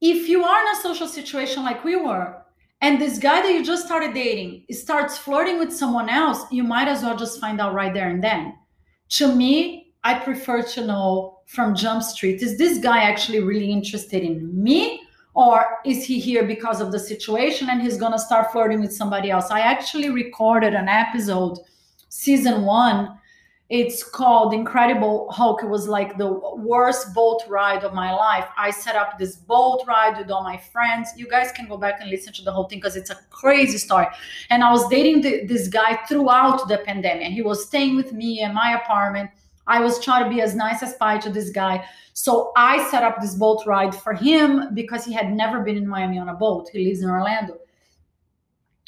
if 0.00 0.28
you 0.28 0.44
are 0.44 0.60
in 0.60 0.76
a 0.76 0.82
social 0.82 1.06
situation 1.06 1.64
like 1.64 1.84
we 1.84 1.96
were, 1.96 2.42
and 2.80 3.00
this 3.00 3.18
guy 3.18 3.42
that 3.42 3.52
you 3.52 3.64
just 3.64 3.86
started 3.86 4.12
dating 4.12 4.64
starts 4.72 5.16
flirting 5.16 5.58
with 5.58 5.72
someone 5.72 6.08
else, 6.08 6.44
you 6.50 6.64
might 6.64 6.88
as 6.88 7.02
well 7.02 7.16
just 7.16 7.40
find 7.40 7.60
out 7.60 7.74
right 7.74 7.94
there 7.94 8.10
and 8.10 8.22
then. 8.22 8.54
To 9.10 9.32
me, 9.32 9.94
I 10.02 10.18
prefer 10.18 10.62
to 10.62 10.86
know 10.86 11.38
from 11.46 11.76
Jump 11.76 12.02
Street 12.02 12.42
is 12.42 12.58
this 12.58 12.78
guy 12.78 13.04
actually 13.04 13.40
really 13.40 13.70
interested 13.70 14.24
in 14.24 14.60
me 14.60 15.00
or 15.34 15.78
is 15.84 16.04
he 16.04 16.20
here 16.20 16.44
because 16.44 16.80
of 16.80 16.92
the 16.92 16.98
situation 16.98 17.70
and 17.70 17.80
he's 17.80 17.96
going 17.96 18.12
to 18.12 18.18
start 18.18 18.52
flirting 18.52 18.80
with 18.80 18.94
somebody 18.94 19.30
else? 19.30 19.50
I 19.50 19.60
actually 19.60 20.10
recorded 20.10 20.74
an 20.74 20.88
episode 20.88 21.58
season 22.10 22.62
one. 22.62 23.18
It's 23.70 24.04
called 24.04 24.52
incredible 24.52 25.30
hulk. 25.30 25.62
It 25.62 25.68
was 25.68 25.88
like 25.88 26.18
the 26.18 26.30
worst 26.58 27.14
boat 27.14 27.40
ride 27.48 27.84
of 27.84 27.94
my 27.94 28.12
life. 28.12 28.44
I 28.58 28.70
set 28.70 28.96
up 28.96 29.18
this 29.18 29.36
boat 29.36 29.84
ride 29.88 30.18
with 30.18 30.30
all 30.30 30.42
my 30.42 30.58
friends. 30.58 31.08
You 31.16 31.26
guys 31.26 31.50
can 31.52 31.66
go 31.66 31.78
back 31.78 32.02
and 32.02 32.10
listen 32.10 32.34
to 32.34 32.42
the 32.42 32.52
whole 32.52 32.64
thing 32.64 32.80
because 32.80 32.96
it's 32.96 33.08
a 33.08 33.18
crazy 33.30 33.78
story. 33.78 34.08
And 34.50 34.62
i 34.62 34.70
was 34.70 34.86
dating 34.88 35.22
the, 35.22 35.46
this 35.46 35.68
guy 35.68 35.96
throughout 36.06 36.68
the 36.68 36.78
pandemic. 36.84 37.32
He 37.32 37.40
was 37.40 37.64
staying 37.66 37.96
with 37.96 38.12
me 38.12 38.42
in 38.42 38.52
my 38.52 38.74
apartment 38.74 39.30
I 39.66 39.80
was 39.80 40.02
trying 40.02 40.24
to 40.24 40.30
be 40.30 40.40
as 40.40 40.54
nice 40.54 40.82
as 40.82 40.94
pie 40.94 41.18
to 41.18 41.30
this 41.30 41.50
guy. 41.50 41.84
So 42.14 42.52
I 42.56 42.88
set 42.90 43.02
up 43.02 43.20
this 43.20 43.34
boat 43.34 43.64
ride 43.66 43.94
for 43.94 44.12
him 44.12 44.74
because 44.74 45.04
he 45.04 45.12
had 45.12 45.32
never 45.32 45.60
been 45.60 45.76
in 45.76 45.88
Miami 45.88 46.18
on 46.18 46.28
a 46.28 46.34
boat. 46.34 46.68
He 46.72 46.84
lives 46.84 47.02
in 47.02 47.10
Orlando. 47.10 47.58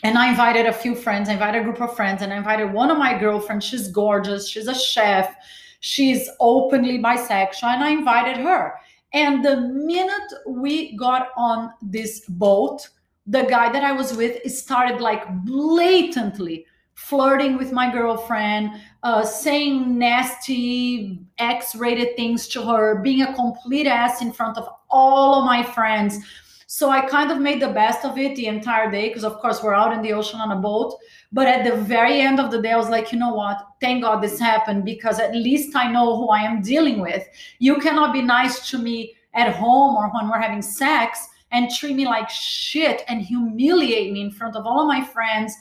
And 0.03 0.19
I 0.19 0.29
invited 0.29 0.67
a 0.67 0.73
few 0.73 0.95
friends, 0.95 1.29
I 1.29 1.33
invited 1.33 1.63
a 1.63 1.65
group 1.65 1.81
of 1.81 1.97
friends, 1.97 2.21
and 2.21 2.33
I 2.33 2.37
invited 2.37 2.73
one 2.73 2.91
of 2.91 2.99
my 2.99 3.19
girlfriends. 3.19 3.65
She's 3.65 3.89
gorgeous, 3.89 4.47
she's 4.47 4.67
a 4.67 4.75
chef, 4.75 5.35
she's 5.81 6.29
openly 6.41 6.99
bisexual, 6.99 7.65
and 7.65 7.83
I 7.83 7.91
invited 7.91 8.37
her. 8.37 8.75
And 9.15 9.43
the 9.43 9.57
minute 9.57 10.33
we 10.47 10.97
got 10.97 11.29
on 11.39 11.73
this 11.81 12.21
boat, 12.29 12.87
the 13.27 13.45
guy 13.45 13.73
that 13.73 13.83
I 13.83 13.93
was 13.93 14.15
with 14.15 14.43
started 14.53 15.01
like 15.01 15.27
blatantly 15.45 16.67
flirting 16.95 17.57
with 17.59 17.73
my 17.73 17.93
girlfriend, 17.93 18.71
uh, 19.03 19.25
saying 19.25 19.99
nasty 19.99 21.21
X 21.39 21.75
rated 21.75 22.17
things 22.17 22.49
to 22.49 22.63
her, 22.63 23.01
being 23.03 23.23
a 23.23 23.35
complete 23.35 23.87
ass 23.87 24.23
in 24.23 24.33
front 24.33 24.57
of 24.57 24.69
all 24.91 25.41
of 25.41 25.45
my 25.45 25.63
friends. 25.63 26.19
So 26.67 26.91
I 26.91 27.03
kind 27.03 27.31
of 27.31 27.41
made 27.41 27.61
the 27.61 27.69
best 27.69 28.05
of 28.05 28.19
it 28.19 28.35
the 28.35 28.47
entire 28.47 28.91
day 28.91 29.09
because, 29.09 29.25
of 29.25 29.39
course, 29.39 29.63
we're 29.63 29.75
out 29.75 29.93
in 29.93 30.03
the 30.03 30.13
ocean 30.13 30.41
on 30.41 30.51
a 30.51 30.57
boat. 30.61 30.99
But 31.31 31.47
at 31.47 31.65
the 31.65 31.77
very 31.77 32.21
end 32.21 32.41
of 32.41 32.51
the 32.51 32.61
day, 32.61 32.73
I 32.73 32.77
was 32.77 32.89
like, 32.89 33.13
you 33.13 33.19
know 33.19 33.35
what? 33.35 33.59
Thank 33.81 34.03
God 34.03 34.23
this 34.23 34.39
happened 34.39 34.85
because 34.85 35.21
at 35.21 35.35
least 35.35 35.77
I 35.77 35.91
know 35.91 36.17
who 36.17 36.29
I 36.29 36.41
am 36.41 36.63
dealing 36.63 37.01
with. 37.01 37.27
You 37.59 37.77
cannot 37.77 38.13
be 38.13 38.23
nice 38.23 38.69
to 38.71 38.79
me 38.79 39.15
at 39.35 39.55
home 39.55 39.97
or 39.97 40.11
when 40.11 40.29
we're 40.29 40.41
having 40.41 40.63
sex 40.63 41.29
and 41.51 41.71
treat 41.71 41.95
me 41.95 42.07
like 42.07 42.31
shit 42.31 43.03
and 43.09 43.21
humiliate 43.21 44.13
me 44.13 44.23
in 44.23 44.31
front 44.31 44.57
of 44.57 44.67
all 44.67 44.81
of 44.81 44.89
my 44.89 45.05
friends 45.05 45.55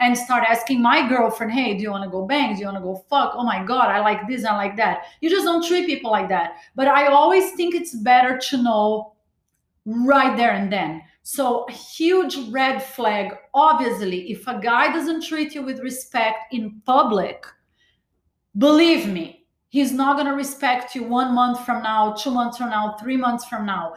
and 0.00 0.16
start 0.16 0.44
asking 0.48 0.82
my 0.82 1.08
girlfriend, 1.08 1.52
hey, 1.52 1.74
do 1.74 1.82
you 1.82 1.90
want 1.90 2.04
to 2.04 2.10
go 2.10 2.26
bang? 2.26 2.54
Do 2.54 2.60
you 2.60 2.66
want 2.66 2.78
to 2.78 2.82
go 2.82 3.04
fuck? 3.08 3.32
Oh 3.34 3.44
my 3.44 3.64
God, 3.64 3.88
I 3.88 4.00
like 4.00 4.26
this, 4.28 4.44
I 4.44 4.54
like 4.56 4.76
that. 4.76 5.04
You 5.20 5.30
just 5.30 5.44
don't 5.44 5.66
treat 5.66 5.86
people 5.86 6.10
like 6.10 6.28
that. 6.28 6.56
But 6.74 6.88
I 6.88 7.06
always 7.06 7.52
think 7.52 7.74
it's 7.74 7.94
better 7.94 8.38
to 8.38 8.62
know 8.62 9.14
right 9.84 10.36
there 10.36 10.52
and 10.52 10.72
then. 10.72 11.02
So, 11.22 11.66
huge 11.68 12.36
red 12.50 12.82
flag. 12.82 13.34
Obviously, 13.54 14.30
if 14.30 14.46
a 14.46 14.60
guy 14.60 14.92
doesn't 14.92 15.24
treat 15.24 15.54
you 15.54 15.62
with 15.62 15.80
respect 15.80 16.52
in 16.52 16.82
public, 16.84 17.46
believe 18.58 19.08
me, 19.08 19.46
he's 19.68 19.90
not 19.90 20.16
going 20.16 20.26
to 20.26 20.34
respect 20.34 20.94
you 20.94 21.04
one 21.04 21.34
month 21.34 21.64
from 21.64 21.82
now, 21.82 22.12
two 22.12 22.30
months 22.30 22.58
from 22.58 22.68
now, 22.68 22.96
three 23.00 23.16
months 23.16 23.46
from 23.46 23.64
now 23.64 23.94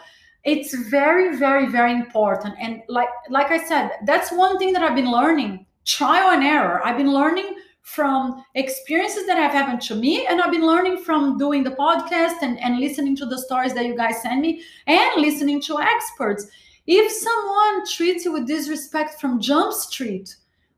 it's 0.47 0.73
very 0.89 1.35
very 1.35 1.67
very 1.67 1.91
important 1.91 2.55
and 2.57 2.81
like 2.87 3.09
like 3.29 3.51
i 3.51 3.61
said 3.67 3.91
that's 4.05 4.31
one 4.31 4.57
thing 4.57 4.71
that 4.71 4.81
i've 4.81 4.95
been 4.95 5.11
learning 5.11 5.65
trial 5.87 6.31
and 6.31 6.43
error. 6.43 6.85
I've 6.85 6.97
been 6.97 7.13
learning 7.13 7.55
from 7.81 8.43
experiences 8.53 9.25
that 9.25 9.37
have 9.37 9.53
happened 9.53 9.79
to 9.79 9.95
me 9.95 10.27
and 10.27 10.41
i've 10.41 10.51
been 10.51 10.67
learning 10.67 11.01
from 11.01 11.37
doing 11.37 11.63
the 11.63 11.71
podcast 11.71 12.41
and, 12.41 12.59
and 12.59 12.81
listening 12.81 13.15
to 13.15 13.25
the 13.25 13.37
stories 13.37 13.73
that 13.73 13.85
you 13.85 13.95
guys 13.95 14.21
send 14.21 14.41
me 14.41 14.61
and 14.87 15.21
listening 15.21 15.61
to 15.61 15.79
experts 15.79 16.47
if 16.85 17.09
someone 17.09 17.87
treats 17.87 18.25
you 18.25 18.33
with 18.33 18.45
disrespect 18.45 19.21
from 19.21 19.39
jump 19.39 19.71
street 19.71 20.35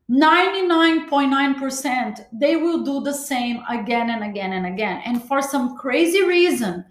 99.9% 0.08 2.26
they 2.32 2.54
will 2.54 2.84
do 2.84 3.00
the 3.00 3.12
same 3.12 3.60
again 3.68 4.10
and 4.10 4.22
again 4.22 4.52
and 4.52 4.66
again 4.66 5.02
and 5.04 5.24
for 5.24 5.42
some 5.42 5.76
crazy 5.76 6.22
reason 6.22 6.84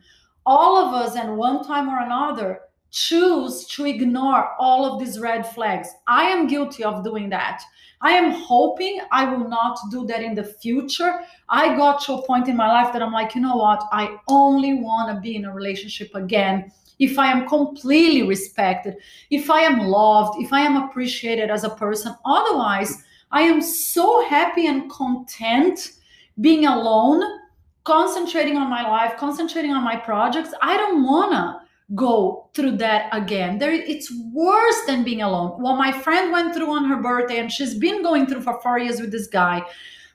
all 0.50 0.78
of 0.78 0.96
us, 0.96 1.16
at 1.16 1.30
one 1.30 1.64
time 1.64 1.90
or 1.90 2.00
another, 2.00 2.62
choose 2.91 3.65
to 3.67 3.86
ignore 3.86 4.55
all 4.60 4.86
of 4.86 5.00
these 5.00 5.19
red 5.19 5.46
flags. 5.46 5.89
I 6.08 6.24
am 6.24 6.48
guilty 6.48 6.84
of 6.84 7.03
doing 7.03 7.29
that. 7.29 7.63
I 8.01 8.12
am 8.12 8.31
hoping 8.31 9.01
I 9.12 9.25
will 9.25 9.48
not 9.48 9.77
do 9.91 10.05
that 10.08 10.24
in 10.24 10.34
the 10.34 10.43
future. 10.43 11.19
I 11.50 11.75
got 11.75 12.01
to 12.03 12.13
a 12.13 12.25
point 12.25 12.48
in 12.48 12.55
my 12.55 12.67
life 12.67 12.93
that 12.93 13.01
I'm 13.01 13.12
like, 13.12 13.36
you 13.36 13.41
know 13.41 13.58
what? 13.58 13.84
I 13.91 14.17
only 14.29 14.75
want 14.75 15.13
to 15.13 15.19
be 15.19 15.36
in 15.36 15.46
a 15.46 15.53
relationship 15.53 16.15
again 16.15 16.72
if 17.00 17.17
I 17.17 17.31
am 17.31 17.48
completely 17.48 18.24
respected, 18.24 18.98
if 19.29 19.50
I 19.50 19.62
am 19.62 19.79
loved, 19.79 20.41
if 20.41 20.51
I 20.51 20.62
am 20.62 20.75
appreciated 20.75 21.50
as 21.50 21.63
a 21.63 21.69
person. 21.69 22.13
Otherwise, 22.25 23.03
I 23.31 23.41
am 23.41 23.62
so 23.62 24.27
happy 24.27 24.67
and 24.67 24.89
content 24.91 25.91
being 26.41 26.65
alone, 26.65 27.24
concentrating 27.84 28.58
on 28.58 28.69
my 28.69 28.88
life, 28.88 29.17
concentrating 29.17 29.72
on 29.72 29.84
my 29.84 29.96
projects. 29.96 30.53
I 30.62 30.77
don't 30.77 31.03
want 31.03 31.31
to 31.31 31.62
go 31.96 32.50
through 32.53 32.77
that 32.77 33.10
again. 33.12 33.58
There, 33.58 33.72
it's 33.72 34.12
worse 34.31 34.81
than 34.86 35.03
being 35.03 35.22
alone. 35.22 35.62
What 35.62 35.77
my 35.77 35.91
friend 35.91 36.31
went 36.31 36.53
through 36.53 36.72
on 36.72 36.86
her 36.86 36.98
birthday, 37.01 37.39
and 37.39 37.51
she's 37.51 37.75
been 37.75 38.03
going 38.03 38.27
through 38.27 38.41
for 38.41 38.62
four 38.62 38.79
years 38.79 39.01
with 39.01 39.12
this 39.12 39.27
guy. 39.27 39.63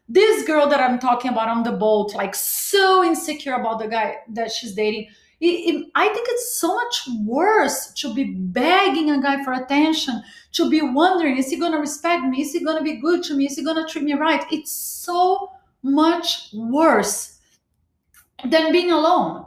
This 0.09 0.47
girl 0.47 0.69
that 0.69 0.81
I'm 0.81 0.99
talking 0.99 1.31
about 1.31 1.49
on 1.49 1.63
the 1.63 1.73
boat, 1.73 2.15
like 2.15 2.35
so 2.35 3.03
insecure 3.03 3.55
about 3.55 3.79
the 3.79 3.89
guy 3.89 4.17
that 4.29 4.53
she's 4.53 4.75
dating. 4.75 5.09
It, 5.41 5.47
it, 5.47 5.87
I 5.95 6.09
think 6.09 6.27
it's 6.31 6.59
so 6.61 6.75
much 6.75 7.09
worse 7.25 7.93
to 7.95 8.15
be 8.15 8.35
begging 8.35 9.11
a 9.11 9.21
guy 9.21 9.43
for 9.43 9.53
attention, 9.53 10.23
to 10.53 10.71
be 10.71 10.81
wondering, 10.81 11.39
is 11.39 11.51
he 11.51 11.59
going 11.59 11.73
to 11.73 11.79
respect 11.79 12.25
me? 12.25 12.43
Is 12.43 12.53
he 12.53 12.63
going 12.63 12.79
to 12.79 12.85
be 12.85 13.01
good 13.01 13.23
to 13.25 13.35
me? 13.35 13.47
Is 13.47 13.57
he 13.57 13.65
going 13.65 13.85
to 13.85 13.91
treat 13.91 14.05
me 14.05 14.15
right? 14.15 14.45
It's 14.53 14.71
so 14.71 15.51
much 15.83 16.51
worse 16.55 17.41
than 18.45 18.73
being 18.73 18.91
alone. 18.91 19.47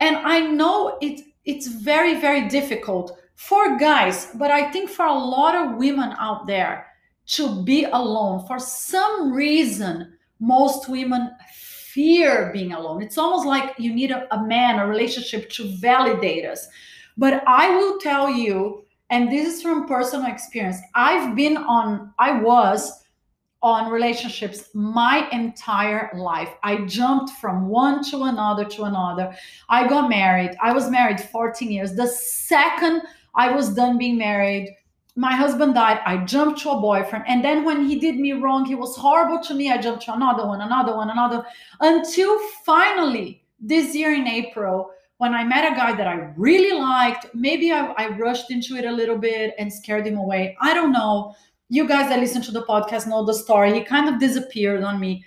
And 0.00 0.16
I 0.16 0.40
know 0.40 0.98
it 1.00 1.20
it's 1.46 1.66
very 1.66 2.20
very 2.20 2.48
difficult 2.48 3.18
for 3.34 3.78
guys 3.78 4.28
but 4.34 4.50
i 4.50 4.70
think 4.70 4.90
for 4.90 5.06
a 5.06 5.14
lot 5.14 5.54
of 5.54 5.76
women 5.76 6.14
out 6.18 6.46
there 6.46 6.86
to 7.26 7.62
be 7.64 7.84
alone. 7.84 8.46
For 8.46 8.58
some 8.58 9.32
reason 9.32 10.12
most 10.38 10.88
women 10.88 11.30
fear 11.54 12.50
being 12.52 12.72
alone. 12.72 13.02
It's 13.02 13.18
almost 13.18 13.46
like 13.46 13.74
you 13.78 13.94
need 13.94 14.10
a, 14.10 14.32
a 14.34 14.46
man 14.46 14.78
a 14.78 14.86
relationship 14.86 15.48
to 15.50 15.76
validate 15.78 16.44
us. 16.44 16.68
But 17.16 17.42
i 17.46 17.74
will 17.74 17.98
tell 17.98 18.30
you 18.30 18.84
and 19.08 19.32
this 19.32 19.54
is 19.54 19.62
from 19.62 19.86
personal 19.86 20.30
experience 20.30 20.76
i've 20.94 21.34
been 21.34 21.56
on 21.56 22.12
i 22.18 22.38
was 22.38 23.04
on 23.66 23.90
relationships 23.90 24.70
my 24.74 25.28
entire 25.32 26.08
life. 26.14 26.50
I 26.62 26.84
jumped 26.84 27.32
from 27.40 27.66
one 27.66 28.04
to 28.04 28.22
another 28.22 28.64
to 28.64 28.84
another. 28.84 29.34
I 29.68 29.88
got 29.88 30.08
married. 30.08 30.52
I 30.62 30.72
was 30.72 30.88
married 30.88 31.20
14 31.20 31.72
years. 31.72 31.96
The 31.96 32.06
second 32.06 33.02
I 33.34 33.50
was 33.50 33.74
done 33.74 33.98
being 33.98 34.18
married, 34.18 34.72
my 35.16 35.34
husband 35.34 35.74
died. 35.74 35.98
I 36.06 36.18
jumped 36.18 36.60
to 36.60 36.70
a 36.70 36.80
boyfriend. 36.80 37.24
And 37.26 37.44
then 37.44 37.64
when 37.64 37.88
he 37.88 37.98
did 37.98 38.16
me 38.16 38.34
wrong, 38.34 38.64
he 38.64 38.76
was 38.76 38.96
horrible 38.96 39.42
to 39.42 39.54
me. 39.54 39.72
I 39.72 39.78
jumped 39.78 40.04
to 40.04 40.14
another 40.14 40.46
one, 40.46 40.60
another 40.60 40.94
one, 40.94 41.10
another, 41.10 41.44
until 41.80 42.38
finally 42.64 43.42
this 43.58 43.96
year 43.96 44.14
in 44.14 44.28
April, 44.28 44.90
when 45.18 45.34
I 45.34 45.42
met 45.42 45.72
a 45.72 45.74
guy 45.74 45.92
that 45.96 46.06
I 46.06 46.32
really 46.36 46.78
liked, 46.78 47.34
maybe 47.34 47.72
I, 47.72 47.86
I 47.98 48.10
rushed 48.10 48.52
into 48.52 48.76
it 48.76 48.84
a 48.84 48.92
little 48.92 49.18
bit 49.18 49.54
and 49.58 49.72
scared 49.72 50.06
him 50.06 50.18
away. 50.18 50.56
I 50.60 50.72
don't 50.72 50.92
know 50.92 51.34
you 51.68 51.88
guys 51.88 52.08
that 52.08 52.20
listen 52.20 52.42
to 52.42 52.52
the 52.52 52.64
podcast 52.64 53.06
know 53.06 53.24
the 53.24 53.34
story. 53.34 53.74
He 53.74 53.82
kind 53.82 54.08
of 54.08 54.20
disappeared 54.20 54.82
on 54.82 55.00
me. 55.00 55.24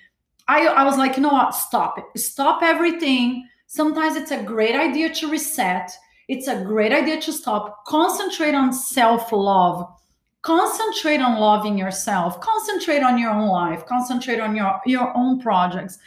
I, 0.47 0.67
I 0.67 0.83
was 0.83 0.97
like, 0.97 1.15
you 1.15 1.23
know 1.23 1.29
what? 1.29 1.53
Stop 1.53 1.99
it. 1.99 2.19
Stop 2.19 2.63
everything. 2.63 3.47
Sometimes 3.67 4.15
it's 4.15 4.31
a 4.31 4.41
great 4.41 4.75
idea 4.75 5.13
to 5.13 5.29
reset. 5.29 5.91
It's 6.27 6.47
a 6.47 6.63
great 6.63 6.91
idea 6.91 7.21
to 7.21 7.33
stop. 7.33 7.85
Concentrate 7.85 8.55
on 8.55 8.73
self 8.73 9.31
love. 9.31 9.95
Concentrate 10.41 11.19
on 11.19 11.39
loving 11.39 11.77
yourself. 11.77 12.39
Concentrate 12.39 13.03
on 13.03 13.17
your 13.17 13.31
own 13.31 13.49
life. 13.49 13.85
Concentrate 13.85 14.39
on 14.39 14.55
your, 14.55 14.79
your 14.85 15.15
own 15.15 15.39
projects. 15.39 15.99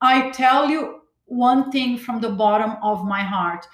I 0.00 0.30
tell 0.30 0.68
you 0.68 1.02
one 1.26 1.70
thing 1.70 1.96
from 1.98 2.20
the 2.20 2.30
bottom 2.30 2.76
of 2.82 3.04
my 3.04 3.22
heart 3.22 3.66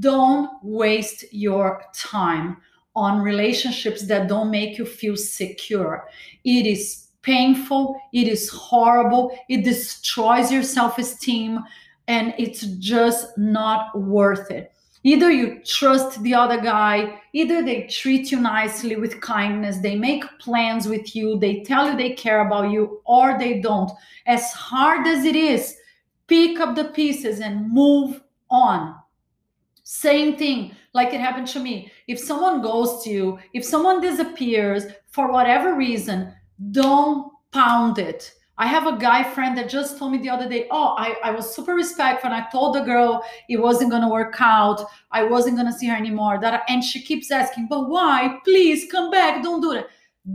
don't 0.00 0.50
waste 0.62 1.32
your 1.32 1.84
time 1.94 2.56
on 2.96 3.20
relationships 3.20 4.06
that 4.06 4.28
don't 4.28 4.50
make 4.50 4.78
you 4.78 4.84
feel 4.84 5.16
secure. 5.16 6.08
It 6.44 6.66
is 6.66 7.08
painful, 7.22 8.00
it 8.12 8.28
is 8.28 8.48
horrible, 8.50 9.36
it 9.48 9.64
destroys 9.64 10.52
your 10.52 10.62
self 10.62 10.98
esteem, 10.98 11.60
and 12.06 12.34
it's 12.38 12.62
just 12.78 13.36
not 13.38 13.98
worth 13.98 14.50
it. 14.50 14.72
Either 15.06 15.30
you 15.30 15.60
trust 15.66 16.22
the 16.22 16.34
other 16.34 16.58
guy, 16.60 17.20
either 17.34 17.62
they 17.62 17.82
treat 17.88 18.32
you 18.32 18.40
nicely 18.40 18.96
with 18.96 19.20
kindness, 19.20 19.78
they 19.78 19.96
make 19.96 20.24
plans 20.38 20.88
with 20.88 21.14
you, 21.14 21.38
they 21.38 21.62
tell 21.62 21.90
you 21.90 21.96
they 21.96 22.12
care 22.14 22.46
about 22.46 22.70
you, 22.70 23.02
or 23.04 23.38
they 23.38 23.60
don't. 23.60 23.90
As 24.26 24.50
hard 24.52 25.06
as 25.06 25.26
it 25.26 25.36
is, 25.36 25.76
pick 26.26 26.58
up 26.58 26.74
the 26.74 26.84
pieces 26.84 27.40
and 27.40 27.70
move 27.70 28.22
on. 28.50 28.94
Same 29.84 30.36
thing 30.36 30.74
like 30.94 31.12
it 31.12 31.20
happened 31.20 31.46
to 31.48 31.60
me. 31.60 31.92
If 32.08 32.18
someone 32.18 32.62
goes 32.62 33.04
to 33.04 33.10
you, 33.10 33.38
if 33.52 33.64
someone 33.64 34.00
disappears 34.00 34.86
for 35.10 35.30
whatever 35.30 35.74
reason, 35.74 36.34
don't 36.70 37.30
pound 37.52 37.98
it. 37.98 38.32
I 38.56 38.66
have 38.66 38.86
a 38.86 38.96
guy 38.96 39.24
friend 39.24 39.58
that 39.58 39.68
just 39.68 39.98
told 39.98 40.12
me 40.12 40.18
the 40.18 40.30
other 40.30 40.48
day, 40.48 40.68
Oh, 40.70 40.94
I, 40.96 41.16
I 41.24 41.30
was 41.32 41.54
super 41.54 41.74
respectful. 41.74 42.30
And 42.30 42.40
I 42.40 42.48
told 42.50 42.74
the 42.74 42.80
girl 42.80 43.24
it 43.48 43.58
wasn't 43.58 43.90
to 43.90 44.08
work 44.08 44.36
out. 44.38 44.86
I 45.10 45.24
wasn't 45.24 45.58
to 45.58 45.72
see 45.72 45.88
her 45.88 45.96
anymore. 45.96 46.38
That 46.40 46.62
And 46.68 46.82
she 46.82 47.02
keeps 47.02 47.30
asking, 47.30 47.66
But 47.68 47.90
why? 47.90 48.38
Please 48.44 48.90
come 48.90 49.10
back. 49.10 49.42
Don't 49.42 49.60
do 49.60 49.72
it. 49.72 49.88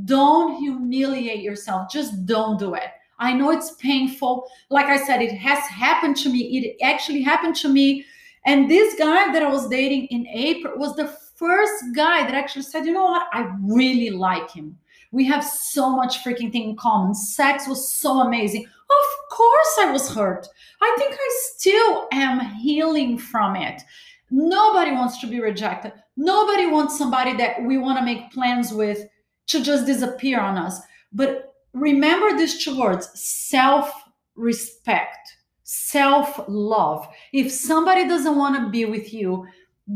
Don't 0.05 0.57
humiliate 0.57 1.41
yourself. 1.41 1.89
Just 1.89 2.25
don't 2.25 2.59
do 2.59 2.75
it. 2.75 2.89
I 3.17 3.33
know 3.33 3.51
it's 3.51 3.71
painful. 3.75 4.47
Like 4.69 4.87
I 4.87 4.97
said, 4.97 5.21
it 5.21 5.33
has 5.33 5.59
happened 5.59 6.17
to 6.17 6.29
me. 6.29 6.59
It 6.59 6.77
actually 6.83 7.21
happened 7.21 7.55
to 7.57 7.69
me 7.69 8.05
and 8.49 8.67
this 8.67 8.95
guy 8.95 9.31
that 9.31 9.43
I 9.43 9.47
was 9.47 9.69
dating 9.69 10.07
in 10.07 10.25
April 10.25 10.73
was 10.75 10.95
the 10.95 11.05
first 11.35 11.83
guy 11.95 12.23
that 12.23 12.33
actually 12.33 12.63
said, 12.63 12.83
you 12.83 12.91
know 12.91 13.03
what, 13.03 13.27
I 13.31 13.47
really 13.61 14.09
like 14.09 14.49
him. 14.49 14.75
We 15.11 15.23
have 15.25 15.43
so 15.45 15.95
much 15.95 16.23
freaking 16.23 16.51
thing 16.51 16.69
in 16.71 16.75
common. 16.75 17.13
Sex 17.13 17.67
was 17.67 17.93
so 17.93 18.21
amazing. 18.21 18.65
Of 18.65 19.29
course, 19.29 19.75
I 19.81 19.91
was 19.91 20.09
hurt. 20.15 20.47
I 20.81 20.95
think 20.97 21.13
I 21.13 21.29
still 21.57 22.07
am 22.11 22.39
healing 22.55 23.19
from 23.19 23.55
it. 23.55 23.83
Nobody 24.31 24.93
wants 24.93 25.19
to 25.21 25.27
be 25.27 25.39
rejected. 25.39 25.93
Nobody 26.17 26.65
wants 26.65 26.97
somebody 26.97 27.37
that 27.37 27.61
we 27.61 27.77
want 27.77 27.99
to 27.99 28.05
make 28.05 28.31
plans 28.31 28.73
with 28.73 29.05
to 29.45 29.63
just 29.63 29.85
disappear 29.85 30.39
on 30.39 30.57
us. 30.57 30.79
But 31.13 31.53
remember 31.73 32.35
these 32.35 32.63
two 32.63 32.79
words 32.79 33.11
self 33.13 33.93
respect 34.35 35.35
self 35.71 36.41
love. 36.47 37.07
If 37.31 37.51
somebody 37.51 38.07
doesn't 38.07 38.35
want 38.35 38.55
to 38.55 38.71
be 38.71 38.85
with 38.85 39.13
you, 39.13 39.45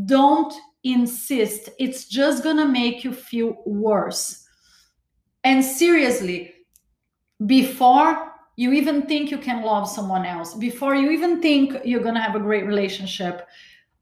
don't 0.05 0.53
insist. 0.83 1.69
It's 1.79 2.05
just 2.05 2.43
going 2.43 2.57
to 2.57 2.67
make 2.67 3.03
you 3.03 3.11
feel 3.11 3.57
worse. 3.65 4.47
And 5.43 5.65
seriously, 5.65 6.53
before 7.47 8.33
you 8.55 8.71
even 8.73 9.07
think 9.07 9.31
you 9.31 9.39
can 9.39 9.63
love 9.63 9.89
someone 9.89 10.27
else, 10.27 10.53
before 10.53 10.93
you 10.93 11.09
even 11.09 11.41
think 11.41 11.75
you're 11.83 12.03
going 12.03 12.15
to 12.15 12.21
have 12.21 12.35
a 12.35 12.39
great 12.39 12.67
relationship, 12.67 13.47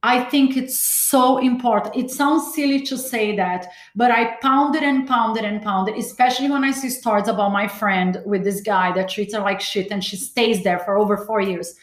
I 0.04 0.24
think 0.24 0.58
it's 0.58 0.80
so 0.80 1.38
important. 1.38 1.96
It 1.96 2.10
sounds 2.10 2.56
silly 2.56 2.82
to 2.82 2.98
say 2.98 3.36
that, 3.36 3.68
but 3.96 4.10
I 4.10 4.38
pounded 4.42 4.82
and 4.82 5.08
pounded 5.08 5.46
and 5.46 5.62
pounded, 5.62 5.96
especially 5.96 6.50
when 6.50 6.64
I 6.64 6.72
see 6.72 6.90
stories 6.90 7.28
about 7.28 7.52
my 7.52 7.68
friend 7.68 8.22
with 8.26 8.44
this 8.44 8.62
guy 8.62 8.92
that 8.94 9.10
treats 9.10 9.36
her 9.36 9.42
like 9.42 9.62
shit 9.62 9.92
and 9.92 10.04
she 10.04 10.16
stays 10.16 10.64
there 10.64 10.80
for 10.80 10.98
over 10.98 11.18
four 11.18 11.40
years. 11.40 11.76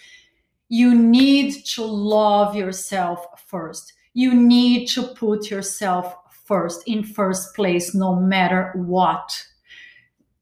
You 0.68 0.96
need 0.96 1.64
to 1.66 1.85
love 1.85 2.57
yourself 2.57 3.24
first. 3.46 3.92
You 4.14 4.35
need 4.35 4.88
to 4.88 5.02
put 5.14 5.48
yourself 5.48 6.16
first, 6.44 6.83
in 6.88 7.04
first 7.04 7.54
place, 7.54 7.94
no 7.94 8.16
matter 8.16 8.72
what. 8.74 9.31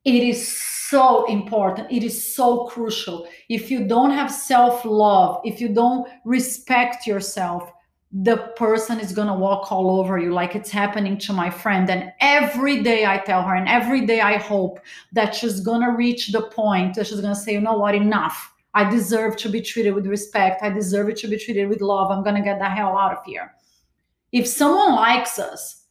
It 0.07 0.23
is 0.23 0.57
so 0.57 1.27
important. 1.27 1.91
It 1.91 2.05
is 2.05 2.35
so 2.35 2.67
crucial. 2.67 3.27
If 3.49 3.73
you 3.73 3.89
don't 3.89 4.13
have 4.13 4.31
self 4.31 4.85
love, 4.85 5.41
if 5.45 5.61
you 5.61 5.69
don't 5.69 6.09
respect 6.25 7.09
yourself, 7.09 7.73
the 8.13 8.37
person 8.57 9.01
is 9.01 9.11
going 9.11 9.27
to 9.27 9.35
walk 9.35 9.73
all 9.73 9.99
over 9.99 10.17
you 10.17 10.33
like 10.33 10.55
it's 10.55 10.71
happening 10.71 11.19
to 11.19 11.33
my 11.33 11.51
friend. 11.51 11.91
And 11.91 12.13
every 12.21 12.85
day 12.85 13.05
I 13.05 13.19
tell 13.19 13.43
her, 13.43 13.57
and 13.57 13.69
every 13.69 14.07
day 14.07 14.21
I 14.21 14.37
hope 14.37 14.79
that 15.13 15.35
she's 15.35 15.59
going 15.59 15.81
to 15.81 15.91
reach 15.91 16.29
the 16.29 16.43
point 16.43 16.95
that 16.95 17.09
she's 17.09 17.21
going 17.21 17.35
to 17.35 17.41
say, 17.41 17.55
you 17.55 17.61
know 17.61 17.77
what, 17.77 17.97
enough. 17.97 18.53
I 18.75 18.89
deserve 18.89 19.37
to 19.39 19.49
be 19.49 19.61
treated 19.61 19.93
with 19.93 20.07
respect. 20.07 20.63
I 20.63 20.71
deserve 20.71 21.09
it 21.09 21.17
to 21.19 21.29
be 21.29 21.37
treated 21.37 21.69
with 21.69 21.81
love. 21.81 22.13
I'm 22.13 22.23
going 22.23 22.37
to 22.37 22.43
get 22.43 22.61
the 22.61 22.69
hell 22.69 22.97
out 22.97 23.11
of 23.11 23.25
here. 23.25 23.53
If 24.31 24.47
someone 24.47 24.95
likes 24.95 25.41
us, 25.41 25.83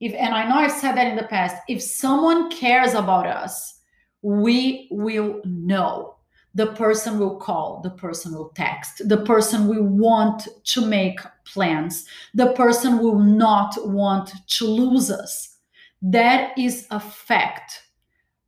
if 0.00 0.14
and 0.14 0.34
I 0.34 0.48
know 0.48 0.56
I've 0.56 0.72
said 0.72 0.96
that 0.96 1.06
in 1.06 1.16
the 1.16 1.24
past, 1.24 1.56
if 1.68 1.82
someone 1.82 2.50
cares 2.50 2.94
about 2.94 3.26
us, 3.26 3.80
we 4.22 4.88
will 4.90 5.40
know. 5.44 6.16
the 6.54 6.68
person 6.68 7.18
will 7.18 7.36
call, 7.36 7.80
the 7.82 7.90
person 7.90 8.34
will 8.34 8.50
text, 8.50 9.08
the 9.08 9.24
person 9.24 9.68
will 9.68 9.84
want 9.84 10.48
to 10.64 10.84
make 10.84 11.20
plans, 11.44 12.06
the 12.34 12.52
person 12.52 12.98
will 12.98 13.18
not 13.18 13.76
want 13.88 14.32
to 14.48 14.64
lose 14.64 15.10
us. 15.10 15.58
That 16.02 16.56
is 16.58 16.86
a 16.90 16.98
fact. 16.98 17.82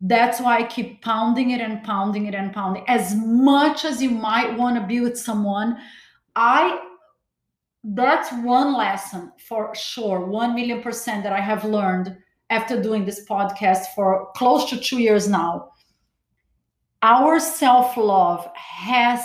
That's 0.00 0.40
why 0.40 0.58
I 0.58 0.62
keep 0.64 1.00
pounding 1.02 1.50
it 1.50 1.60
and 1.60 1.84
pounding 1.84 2.26
it 2.26 2.34
and 2.34 2.52
pounding. 2.52 2.84
As 2.88 3.14
much 3.14 3.84
as 3.84 4.02
you 4.02 4.10
might 4.10 4.58
want 4.58 4.76
to 4.76 4.86
be 4.86 5.00
with 5.00 5.16
someone, 5.16 5.76
I 6.34 6.80
that's 7.84 8.32
one 8.32 8.74
lesson 8.74 9.32
for 9.48 9.74
sure, 9.74 10.24
1 10.26 10.54
million 10.54 10.82
percent 10.82 11.22
that 11.24 11.32
I 11.32 11.40
have 11.40 11.64
learned 11.64 12.16
after 12.50 12.80
doing 12.80 13.04
this 13.04 13.24
podcast 13.28 13.86
for 13.94 14.30
close 14.36 14.68
to 14.70 14.78
two 14.78 14.98
years 14.98 15.28
now 15.28 15.72
our 17.02 17.40
self 17.40 17.96
love 17.96 18.48
has 18.54 19.20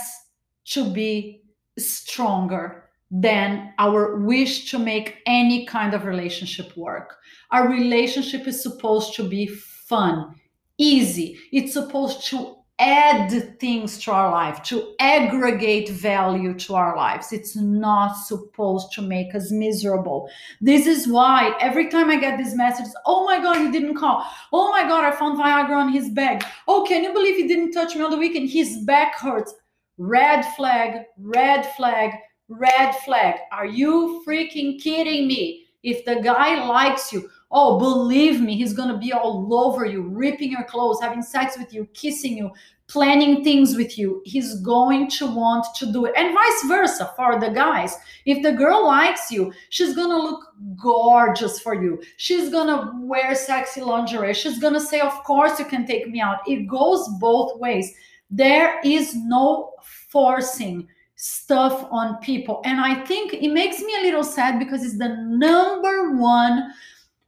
to 0.65 0.91
be 0.91 1.43
stronger 1.77 2.89
than 3.09 3.73
our 3.77 4.17
wish 4.17 4.69
to 4.71 4.79
make 4.79 5.17
any 5.25 5.65
kind 5.65 5.93
of 5.93 6.03
relationship 6.03 6.75
work. 6.75 7.15
Our 7.51 7.69
relationship 7.69 8.47
is 8.47 8.61
supposed 8.61 9.15
to 9.15 9.23
be 9.23 9.47
fun, 9.47 10.35
easy. 10.77 11.37
It's 11.53 11.71
supposed 11.71 12.27
to 12.27 12.56
add 12.79 13.59
things 13.59 13.97
to 13.97 14.11
our 14.11 14.31
life, 14.31 14.61
to 14.63 14.93
aggregate 14.99 15.89
value 15.89 16.53
to 16.53 16.75
our 16.75 16.95
lives. 16.95 17.33
It's 17.33 17.55
not 17.55 18.13
supposed 18.13 18.91
to 18.93 19.01
make 19.01 19.33
us 19.33 19.51
miserable. 19.51 20.29
This 20.61 20.85
is 20.85 21.07
why 21.07 21.55
every 21.59 21.89
time 21.89 22.09
I 22.09 22.19
get 22.19 22.37
these 22.37 22.55
messages, 22.55 22.95
oh 23.05 23.25
my 23.25 23.39
God, 23.39 23.57
he 23.57 23.71
didn't 23.71 23.95
call. 23.95 24.23
Oh 24.53 24.69
my 24.71 24.83
God, 24.83 25.05
I 25.05 25.11
found 25.11 25.39
Viagra 25.39 25.75
on 25.75 25.91
his 25.91 26.09
bag. 26.09 26.43
Oh, 26.67 26.85
can 26.87 27.03
you 27.03 27.13
believe 27.13 27.35
he 27.35 27.47
didn't 27.47 27.71
touch 27.71 27.95
me 27.95 28.01
on 28.01 28.11
the 28.11 28.17
weekend? 28.17 28.49
His 28.49 28.77
back 28.79 29.15
hurts. 29.15 29.55
Red 29.97 30.43
flag, 30.55 31.05
red 31.17 31.65
flag, 31.75 32.11
red 32.47 32.93
flag. 32.97 33.35
Are 33.51 33.65
you 33.65 34.23
freaking 34.27 34.79
kidding 34.79 35.27
me? 35.27 35.65
If 35.83 36.05
the 36.05 36.21
guy 36.21 36.65
likes 36.67 37.13
you, 37.13 37.29
Oh, 37.49 37.79
believe 37.79 38.41
me, 38.41 38.57
he's 38.57 38.73
going 38.73 38.89
to 38.89 38.97
be 38.97 39.13
all 39.13 39.47
over 39.53 39.85
you, 39.85 40.01
ripping 40.01 40.51
your 40.51 40.65
clothes, 40.65 40.99
having 41.01 41.21
sex 41.21 41.57
with 41.57 41.73
you, 41.73 41.87
kissing 41.93 42.37
you, 42.37 42.51
planning 42.87 43.43
things 43.43 43.75
with 43.75 43.97
you. 43.97 44.21
He's 44.25 44.59
going 44.61 45.09
to 45.11 45.27
want 45.27 45.65
to 45.75 45.91
do 45.91 46.05
it. 46.05 46.13
And 46.17 46.33
vice 46.33 46.63
versa 46.67 47.13
for 47.15 47.39
the 47.39 47.49
guys. 47.49 47.95
If 48.25 48.43
the 48.43 48.51
girl 48.51 48.85
likes 48.85 49.31
you, 49.31 49.53
she's 49.69 49.95
going 49.95 50.09
to 50.09 50.17
look 50.17 50.53
gorgeous 50.81 51.59
for 51.59 51.81
you. 51.81 52.01
She's 52.17 52.49
going 52.49 52.67
to 52.67 52.91
wear 52.99 53.33
sexy 53.35 53.81
lingerie. 53.81 54.33
She's 54.33 54.59
going 54.59 54.73
to 54.73 54.81
say, 54.81 54.99
Of 54.99 55.23
course, 55.23 55.59
you 55.59 55.65
can 55.65 55.85
take 55.85 56.09
me 56.09 56.19
out. 56.19 56.39
It 56.47 56.67
goes 56.67 57.07
both 57.19 57.59
ways. 57.59 57.93
There 58.29 58.79
is 58.83 59.15
no 59.15 59.71
forcing 60.09 60.87
stuff 61.15 61.87
on 61.91 62.17
people. 62.17 62.61
And 62.63 62.79
I 62.79 63.03
think 63.05 63.33
it 63.33 63.51
makes 63.51 63.79
me 63.79 63.95
a 63.99 64.03
little 64.03 64.23
sad 64.23 64.59
because 64.59 64.83
it's 64.83 64.97
the 64.97 65.15
number 65.27 66.15
one 66.15 66.73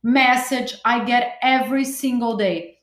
message 0.04 0.76
I 0.86 1.04
get 1.04 1.38
every 1.42 1.86
single 1.86 2.38
day. 2.38 2.78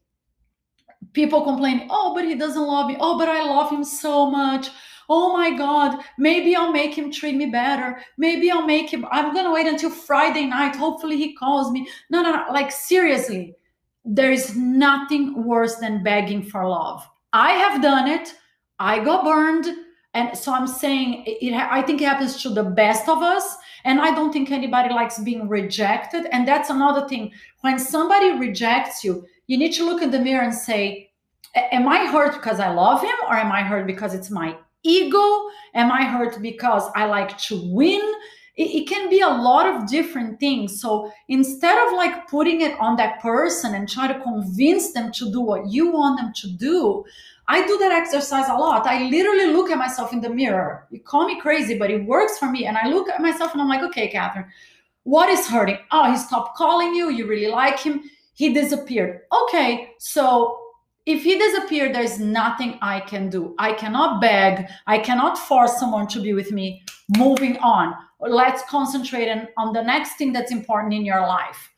People 1.12 1.44
complain, 1.44 1.86
oh, 1.90 2.14
but 2.14 2.24
he 2.24 2.34
doesn't 2.34 2.66
love 2.66 2.88
me. 2.88 2.96
Oh, 3.00 3.18
but 3.18 3.28
I 3.28 3.42
love 3.42 3.70
him 3.70 3.84
so 3.84 4.30
much. 4.30 4.68
Oh 5.08 5.32
my 5.32 5.56
God, 5.56 6.02
maybe 6.18 6.56
I'll 6.56 6.72
make 6.72 6.96
him 6.96 7.12
treat 7.12 7.36
me 7.36 7.46
better. 7.46 7.98
Maybe 8.18 8.50
I'll 8.50 8.66
make 8.66 8.92
him, 8.92 9.06
I'm 9.10 9.32
going 9.32 9.44
to 9.44 9.52
wait 9.52 9.68
until 9.68 9.90
Friday 9.90 10.46
night. 10.46 10.74
Hopefully 10.74 11.16
he 11.16 11.34
calls 11.34 11.70
me. 11.70 11.88
No, 12.10 12.22
no, 12.22 12.32
no. 12.32 12.52
Like, 12.52 12.72
seriously, 12.72 13.54
there 14.04 14.32
is 14.32 14.56
nothing 14.56 15.44
worse 15.44 15.76
than 15.76 16.02
begging 16.02 16.42
for 16.42 16.68
love. 16.68 17.08
I 17.32 17.52
have 17.52 17.82
done 17.82 18.08
it. 18.08 18.34
I 18.78 19.02
got 19.02 19.24
burned. 19.24 19.66
And 20.14 20.36
so 20.36 20.52
I'm 20.52 20.66
saying 20.66 21.24
it, 21.26 21.54
I 21.54 21.82
think 21.82 22.00
it 22.00 22.06
happens 22.06 22.42
to 22.42 22.48
the 22.50 22.64
best 22.64 23.08
of 23.08 23.22
us 23.22 23.56
and 23.86 24.00
I 24.00 24.12
don't 24.12 24.32
think 24.32 24.50
anybody 24.50 24.92
likes 24.92 25.18
being 25.20 25.48
rejected. 25.48 26.26
And 26.32 26.46
that's 26.46 26.70
another 26.70 27.08
thing. 27.08 27.32
When 27.60 27.78
somebody 27.78 28.32
rejects 28.32 29.04
you, 29.04 29.24
you 29.46 29.56
need 29.56 29.72
to 29.74 29.86
look 29.86 30.02
in 30.02 30.10
the 30.10 30.18
mirror 30.18 30.42
and 30.42 30.52
say, 30.52 31.10
Am 31.54 31.88
I 31.88 32.06
hurt 32.06 32.34
because 32.34 32.60
I 32.60 32.70
love 32.70 33.00
him? 33.00 33.14
Or 33.28 33.34
am 33.34 33.50
I 33.50 33.62
hurt 33.62 33.86
because 33.86 34.12
it's 34.12 34.28
my 34.28 34.56
ego? 34.82 35.48
Am 35.74 35.90
I 35.90 36.04
hurt 36.04 36.42
because 36.42 36.90
I 36.94 37.06
like 37.06 37.38
to 37.38 37.72
win? 37.72 38.02
It, 38.56 38.88
can 38.88 39.08
be 39.08 39.20
a 39.20 39.28
lot 39.28 39.66
of 39.66 39.86
different 39.88 40.40
things. 40.40 40.80
So 40.80 41.12
instead 41.28 41.76
of 41.86 41.92
like 41.94 42.26
putting 42.28 42.62
it 42.62 42.78
on 42.80 42.96
that 42.96 43.20
person 43.20 43.74
and 43.74 43.88
try 43.88 44.10
to 44.10 44.18
convince 44.20 44.92
them 44.92 45.12
to 45.12 45.30
do 45.30 45.40
what 45.40 45.70
you 45.70 45.92
want 45.92 46.18
them 46.18 46.32
to 46.34 46.48
do, 46.52 47.04
I 47.48 47.66
do 47.66 47.78
that 47.78 47.92
exercise 47.92 48.48
a 48.48 48.54
lot. 48.54 48.86
I 48.86 49.08
literally 49.08 49.52
look 49.52 49.70
at 49.70 49.78
myself 49.78 50.12
in 50.12 50.20
the 50.20 50.30
mirror. 50.30 50.86
You 50.90 51.00
call 51.00 51.26
me 51.26 51.40
crazy, 51.40 51.78
but 51.78 51.90
it 51.90 52.04
works 52.04 52.38
for 52.38 52.50
me. 52.50 52.66
And 52.66 52.76
I 52.76 52.88
look 52.88 53.08
at 53.08 53.20
myself 53.20 53.52
and 53.52 53.62
I'm 53.62 53.68
like, 53.68 53.82
okay, 53.82 54.08
Catherine, 54.08 54.46
what 55.04 55.28
is 55.28 55.46
hurting? 55.46 55.78
Oh, 55.92 56.10
he 56.10 56.18
stopped 56.18 56.56
calling 56.56 56.94
you. 56.94 57.10
You 57.10 57.26
really 57.26 57.50
like 57.50 57.78
him. 57.78 58.02
He 58.34 58.52
disappeared. 58.52 59.20
Okay, 59.32 59.92
so 59.98 60.58
if 61.06 61.22
he 61.22 61.38
disappeared, 61.38 61.94
there's 61.94 62.18
nothing 62.18 62.78
I 62.82 62.98
can 63.00 63.30
do. 63.30 63.54
I 63.58 63.72
cannot 63.74 64.20
beg. 64.20 64.66
I 64.88 64.98
cannot 64.98 65.38
force 65.38 65.78
someone 65.78 66.08
to 66.08 66.20
be 66.20 66.32
with 66.32 66.50
me. 66.50 66.82
Moving 67.16 67.56
on. 67.58 67.94
Let's 68.18 68.62
concentrate 68.68 69.30
on 69.56 69.72
the 69.72 69.82
next 69.82 70.16
thing 70.16 70.32
that's 70.32 70.50
important 70.50 70.94
in 70.94 71.04
your 71.04 71.20
life. 71.20 71.70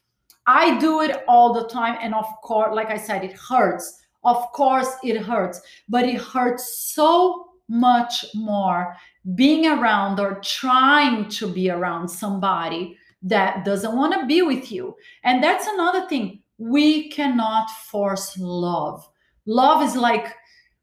I 0.46 0.78
do 0.78 1.02
it 1.02 1.24
all 1.28 1.52
the 1.52 1.68
time. 1.68 1.98
And 2.00 2.14
of 2.14 2.24
course, 2.42 2.74
like 2.74 2.88
I 2.90 2.96
said, 2.96 3.22
it 3.22 3.34
hurts 3.34 4.00
of 4.24 4.50
course, 4.52 4.88
it 5.02 5.18
hurts, 5.18 5.60
but 5.88 6.04
it 6.04 6.20
hurts 6.20 6.78
so 6.94 7.46
much 7.68 8.24
more 8.34 8.96
being 9.34 9.66
around 9.66 10.18
or 10.20 10.40
trying 10.42 11.28
to 11.28 11.46
be 11.52 11.70
around 11.70 12.08
somebody 12.08 12.96
that 13.22 13.64
doesn't 13.64 13.96
want 13.96 14.14
to 14.14 14.26
be 14.26 14.42
with 14.42 14.72
you. 14.72 14.96
And 15.24 15.42
that's 15.42 15.66
another 15.66 16.08
thing. 16.08 16.40
We 16.58 17.10
cannot 17.10 17.70
force 17.70 18.36
love. 18.38 19.08
Love 19.46 19.82
is 19.82 19.96
like 19.96 20.34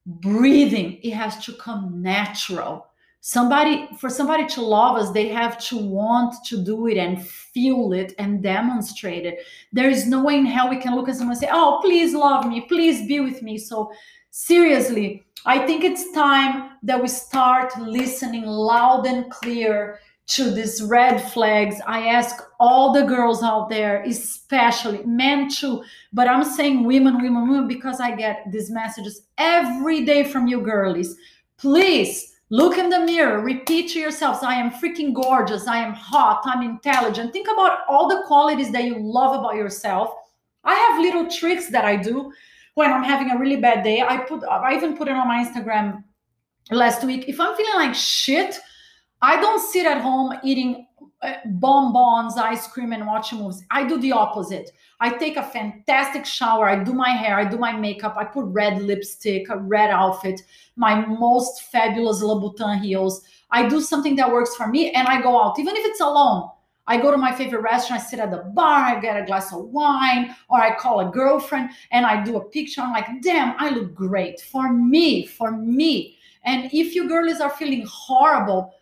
breathing, 0.06 1.00
it 1.02 1.13
has 1.13 1.43
to 1.45 1.54
come 1.54 2.02
natural 2.02 2.88
somebody 3.27 3.89
for 3.97 4.07
somebody 4.07 4.45
to 4.45 4.61
love 4.61 4.95
us 4.97 5.09
they 5.09 5.27
have 5.27 5.57
to 5.57 5.75
want 5.79 6.35
to 6.45 6.63
do 6.63 6.85
it 6.85 6.95
and 6.95 7.27
feel 7.27 7.91
it 7.91 8.13
and 8.19 8.43
demonstrate 8.43 9.25
it. 9.25 9.39
There 9.73 9.89
is 9.89 10.05
no 10.05 10.23
way 10.23 10.35
in 10.38 10.45
hell 10.45 10.69
we 10.69 10.77
can 10.77 10.95
look 10.95 11.09
at 11.09 11.15
someone 11.15 11.31
and 11.31 11.39
say 11.39 11.49
oh 11.51 11.79
please 11.83 12.13
love 12.13 12.47
me. 12.47 12.61
Please 12.61 13.07
be 13.07 13.19
with 13.21 13.41
me. 13.41 13.57
So 13.57 13.91
seriously 14.29 15.25
i 15.45 15.57
think 15.65 15.83
it's 15.83 16.11
time 16.11 16.71
that 16.83 17.01
we 17.01 17.07
start 17.07 17.75
listening 17.79 18.45
loud 18.45 19.07
and 19.07 19.31
clear 19.31 19.97
to 20.27 20.51
these 20.51 20.83
red 20.83 21.19
flags. 21.31 21.75
I 21.88 22.07
ask 22.07 22.43
all 22.59 22.91
the 22.91 23.03
girls 23.03 23.41
out 23.41 23.69
there 23.69 24.03
especially 24.03 25.03
men 25.05 25.49
too 25.49 25.83
but 26.13 26.27
i'm 26.27 26.43
saying 26.43 26.83
women 26.83 27.21
women 27.23 27.49
women 27.49 27.67
because 27.67 27.99
i 28.01 28.13
get 28.13 28.43
these 28.51 28.69
messages 28.69 29.21
every 29.39 30.05
day 30.05 30.23
from 30.23 30.45
you 30.45 30.61
girlies. 30.61 31.15
Please 31.57 32.35
Look 32.51 32.77
in 32.77 32.89
the 32.89 32.99
mirror, 32.99 33.41
repeat 33.41 33.91
to 33.91 33.99
yourselves, 33.99 34.43
I 34.43 34.53
am 34.53 34.69
freaking 34.69 35.15
gorgeous, 35.15 35.67
I 35.67 35.77
am 35.77 35.93
hot, 35.93 36.43
I'm 36.45 36.62
intelligent. 36.62 37.34
Think 37.34 37.47
about 37.51 37.79
all 37.89 38.08
the 38.08 38.23
qualities 38.27 38.71
that 38.71 38.84
you 38.84 38.99
love 38.99 39.39
about 39.39 39.55
yourself. 39.55 40.12
I 40.63 40.75
have 40.75 41.01
little 41.01 41.27
tricks 41.27 41.69
that 41.69 41.86
I 41.86 41.95
do 41.95 42.31
when 42.75 42.93
I'm 42.93 43.03
having 43.03 43.31
a 43.31 43.38
really 43.38 43.55
bad 43.55 43.84
day. 43.84 44.01
I 44.01 44.17
put 44.17 44.43
I 44.43 44.75
even 44.75 44.95
put 44.95 45.08
it 45.08 45.15
on 45.15 45.27
my 45.27 45.43
Instagram 45.43 46.03
last 46.69 47.03
week. 47.03 47.25
If 47.27 47.39
I'm 47.39 47.55
feeling 47.55 47.75
like 47.75 47.95
shit, 47.95 48.60
I 49.21 49.41
don't 49.41 49.60
sit 49.60 49.88
at 49.88 50.01
home 50.01 50.38
eating 50.43 50.88
Uh, 51.21 51.34
bonbons, 51.45 52.38
ice 52.38 52.67
cream, 52.67 52.91
and 52.91 53.08
watching 53.08 53.39
movies. 53.39 53.63
I 53.71 53.88
do 53.88 53.97
the 53.99 54.12
opposite. 54.12 54.71
I 54.99 55.10
take 55.17 55.38
a 55.38 55.43
fantastic 55.43 56.25
shower. 56.25 56.67
I 56.67 56.84
do 56.84 56.93
my 56.93 57.10
hair. 57.10 57.39
I 57.39 57.45
do 57.45 57.58
my 57.58 57.71
makeup. 57.71 58.15
I 58.17 58.25
put 58.25 58.45
red 58.45 58.82
lipstick, 58.82 59.49
a 59.49 59.58
red 59.58 59.89
outfit, 59.89 60.41
my 60.75 61.06
most 61.06 61.63
fabulous 61.71 62.21
Louboutin 62.21 62.82
heels. 62.82 63.23
I 63.49 63.67
do 63.67 63.82
something 63.82 64.15
that 64.17 64.32
works 64.32 64.56
for 64.56 64.67
me 64.67 64.91
and 64.91 65.08
I 65.08 65.21
go 65.21 65.41
out, 65.41 65.58
even 65.58 65.75
if 65.75 65.86
it's 65.86 66.01
alone. 66.01 66.49
I 66.88 66.97
go 66.97 67.10
to 67.10 67.17
my 67.17 67.34
favorite 67.34 67.62
restaurant, 67.62 68.04
I 68.04 68.06
sit 68.06 68.19
at 68.19 68.30
the 68.30 68.49
bar, 68.54 68.82
I 68.82 68.99
get 68.99 69.19
a 69.19 69.25
glass 69.25 69.51
of 69.51 69.65
wine, 69.65 70.36
or 70.49 70.60
I 70.60 70.75
call 70.75 70.99
a 70.99 71.12
girlfriend 71.12 71.71
and 71.91 72.06
I 72.06 72.23
do 72.23 72.38
a 72.38 72.43
picture. 72.43 72.82
I'm 72.82 72.91
like, 72.91 73.08
damn, 73.21 73.56
I 73.58 73.69
look 73.69 73.95
great 73.95 74.39
for 74.41 74.71
me, 74.71 75.25
for 75.25 75.51
me. 75.51 76.17
And 76.43 76.65
if 76.71 76.93
you 76.93 77.08
girlies 77.08 77.41
are 77.41 77.49
feeling 77.49 77.88
horrible, 77.89 78.75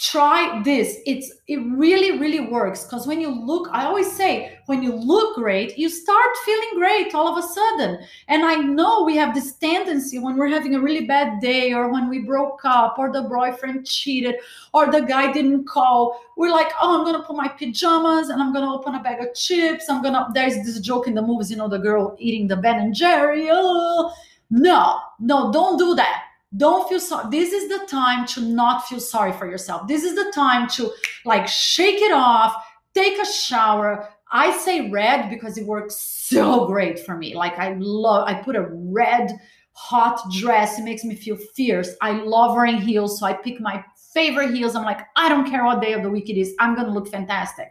try 0.00 0.62
this. 0.62 0.96
It's 1.04 1.30
it 1.46 1.58
really 1.76 2.18
really 2.18 2.40
works. 2.40 2.84
Because 2.84 3.06
when 3.06 3.20
you 3.20 3.28
look 3.28 3.68
i 3.70 3.84
always 3.84 4.10
say 4.10 4.58
when 4.64 4.82
you 4.82 4.94
look 4.94 5.34
great 5.34 5.76
you 5.76 5.90
start 5.90 6.30
feeling 6.46 6.70
great 6.76 7.14
all 7.14 7.28
of 7.28 7.36
a 7.36 7.46
sudden. 7.46 7.98
And 8.28 8.42
i 8.42 8.54
know 8.54 9.02
we 9.04 9.16
have 9.16 9.34
this 9.34 9.52
tendency 9.56 10.18
when 10.18 10.38
we're 10.38 10.48
having 10.48 10.74
a 10.74 10.80
really 10.80 11.04
bad 11.04 11.40
day 11.40 11.74
or 11.74 11.92
when 11.92 12.08
we 12.08 12.20
broke 12.20 12.60
up 12.64 12.98
or 12.98 13.12
the 13.12 13.22
boyfriend 13.22 13.86
cheated 13.86 14.36
or 14.72 14.90
the 14.90 15.00
guy 15.00 15.30
didn't 15.32 15.66
call 15.66 16.18
we're 16.38 16.50
like 16.50 16.72
oh 16.80 16.98
i'm 16.98 17.04
gonna 17.04 17.22
put 17.22 17.36
my 17.36 17.48
pajamas 17.48 18.30
and 18.30 18.40
i'm 18.40 18.54
gonna 18.54 18.72
open 18.72 18.94
a 18.94 19.02
bag 19.02 19.20
of 19.20 19.34
chips. 19.34 19.90
I'm 19.90 20.02
gonna 20.02 20.30
there's 20.32 20.54
this 20.64 20.80
joke 20.80 21.08
in 21.08 21.14
the 21.14 21.22
movies 21.22 21.50
you 21.50 21.58
know 21.58 21.68
the 21.68 21.78
girl 21.78 22.16
eating 22.18 22.48
the 22.48 22.56
ben 22.56 22.80
and 22.80 22.94
jerry. 22.94 23.48
Oh 23.50 24.14
no 24.48 24.98
no 25.20 25.52
don't 25.52 25.76
do 25.76 25.94
that 25.94 26.29
Don't 26.56 26.88
feel 26.88 27.00
sorry. 27.00 27.30
This 27.30 27.52
is 27.52 27.68
the 27.68 27.86
time 27.86 28.26
to 28.28 28.40
not 28.40 28.86
feel 28.86 29.00
sorry 29.00 29.32
for 29.32 29.48
yourself. 29.48 29.86
This 29.86 30.02
is 30.02 30.16
the 30.16 30.32
time 30.34 30.68
to 30.70 30.90
like 31.24 31.46
shake 31.46 32.00
it 32.00 32.12
off, 32.12 32.54
take 32.92 33.20
a 33.20 33.26
shower. 33.26 34.08
I 34.32 34.56
say 34.58 34.90
red 34.90 35.30
because 35.30 35.58
it 35.58 35.66
works 35.66 35.96
so 36.00 36.66
great 36.66 36.98
for 37.00 37.16
me. 37.16 37.34
Like 37.34 37.58
I 37.58 37.74
love, 37.78 38.28
I 38.28 38.34
put 38.34 38.56
a 38.56 38.68
red 38.70 39.32
hot 39.72 40.20
dress. 40.32 40.78
It 40.78 40.82
makes 40.82 41.04
me 41.04 41.14
feel 41.14 41.36
fierce. 41.54 41.94
I 42.00 42.12
love 42.12 42.56
wearing 42.56 42.78
heels. 42.78 43.20
So 43.20 43.26
I 43.26 43.32
pick 43.32 43.60
my 43.60 43.84
favorite 44.12 44.52
heels. 44.54 44.74
I'm 44.74 44.84
like, 44.84 45.06
I 45.16 45.28
don't 45.28 45.48
care 45.48 45.64
what 45.64 45.80
day 45.80 45.92
of 45.92 46.02
the 46.02 46.10
week 46.10 46.28
it 46.30 46.38
is. 46.38 46.54
I'm 46.58 46.74
to 46.76 46.86
look 46.86 47.08
fantastic. 47.08 47.70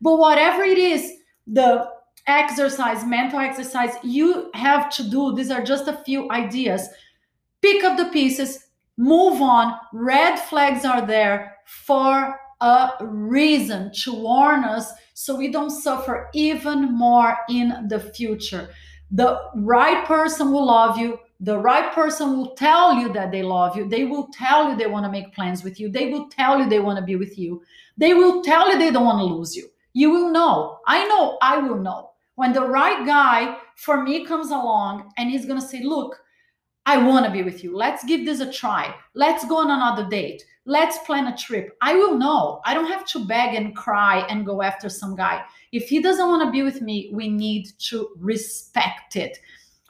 But 0.00 0.18
whatever 0.18 0.62
it 0.62 0.78
is, 0.78 1.12
the 1.46 1.88
exercise, 2.26 3.04
mental 3.04 3.40
exercise 3.40 3.94
you 4.02 4.50
have 4.54 4.88
to 4.90 5.10
do, 5.10 5.34
these 5.34 5.50
are 5.50 5.62
just 5.62 5.88
a 5.88 5.96
few 6.04 6.30
ideas. 6.30 6.88
Pick 7.62 7.84
up 7.84 7.96
the 7.96 8.06
pieces, 8.06 8.66
move 8.96 9.42
on. 9.42 9.76
Red 9.92 10.36
flags 10.36 10.84
are 10.84 11.06
there 11.06 11.56
for 11.66 12.38
a 12.60 12.90
reason 13.00 13.90
to 13.92 14.14
warn 14.14 14.64
us 14.64 14.92
so 15.14 15.36
we 15.36 15.50
don't 15.50 15.70
suffer 15.70 16.28
even 16.34 16.92
more 16.96 17.36
in 17.48 17.86
the 17.88 18.00
future. 18.00 18.70
The 19.10 19.40
right 19.56 20.06
person 20.06 20.52
will 20.52 20.66
love 20.66 20.98
you. 20.98 21.18
The 21.40 21.58
right 21.58 21.92
person 21.94 22.36
will 22.36 22.54
tell 22.54 22.94
you 22.94 23.12
that 23.12 23.32
they 23.32 23.42
love 23.42 23.76
you. 23.76 23.88
They 23.88 24.04
will 24.04 24.28
tell 24.32 24.70
you 24.70 24.76
they 24.76 24.86
want 24.86 25.06
to 25.06 25.10
make 25.10 25.34
plans 25.34 25.64
with 25.64 25.80
you. 25.80 25.88
They 25.88 26.10
will 26.10 26.28
tell 26.28 26.58
you 26.58 26.68
they 26.68 26.80
want 26.80 26.98
to 26.98 27.04
be 27.04 27.16
with 27.16 27.38
you. 27.38 27.62
They 27.96 28.14
will 28.14 28.42
tell 28.42 28.70
you 28.70 28.78
they 28.78 28.90
don't 28.90 29.06
want 29.06 29.18
to 29.18 29.34
lose 29.34 29.56
you. 29.56 29.68
You 29.94 30.10
will 30.10 30.30
know. 30.30 30.78
I 30.86 31.06
know 31.06 31.38
I 31.42 31.58
will 31.58 31.78
know. 31.78 32.10
When 32.36 32.52
the 32.52 32.66
right 32.66 33.04
guy 33.06 33.56
for 33.76 34.02
me 34.02 34.24
comes 34.24 34.50
along 34.50 35.12
and 35.16 35.30
he's 35.30 35.46
going 35.46 35.60
to 35.60 35.66
say, 35.66 35.82
Look, 35.82 36.18
I 36.86 36.98
want 36.98 37.26
to 37.26 37.32
be 37.32 37.42
with 37.42 37.62
you. 37.62 37.76
Let's 37.76 38.04
give 38.04 38.24
this 38.24 38.40
a 38.40 38.50
try. 38.50 38.94
Let's 39.14 39.44
go 39.46 39.58
on 39.58 39.70
another 39.70 40.08
date. 40.08 40.44
Let's 40.64 40.98
plan 40.98 41.26
a 41.26 41.36
trip. 41.36 41.76
I 41.80 41.94
will 41.94 42.16
know. 42.18 42.60
I 42.64 42.74
don't 42.74 42.90
have 42.90 43.06
to 43.08 43.24
beg 43.24 43.54
and 43.54 43.76
cry 43.76 44.26
and 44.28 44.46
go 44.46 44.62
after 44.62 44.88
some 44.88 45.16
guy. 45.16 45.42
If 45.72 45.88
he 45.88 46.00
doesn't 46.00 46.28
want 46.28 46.46
to 46.46 46.50
be 46.50 46.62
with 46.62 46.80
me, 46.80 47.10
we 47.12 47.28
need 47.28 47.68
to 47.90 48.10
respect 48.18 49.16
it. 49.16 49.38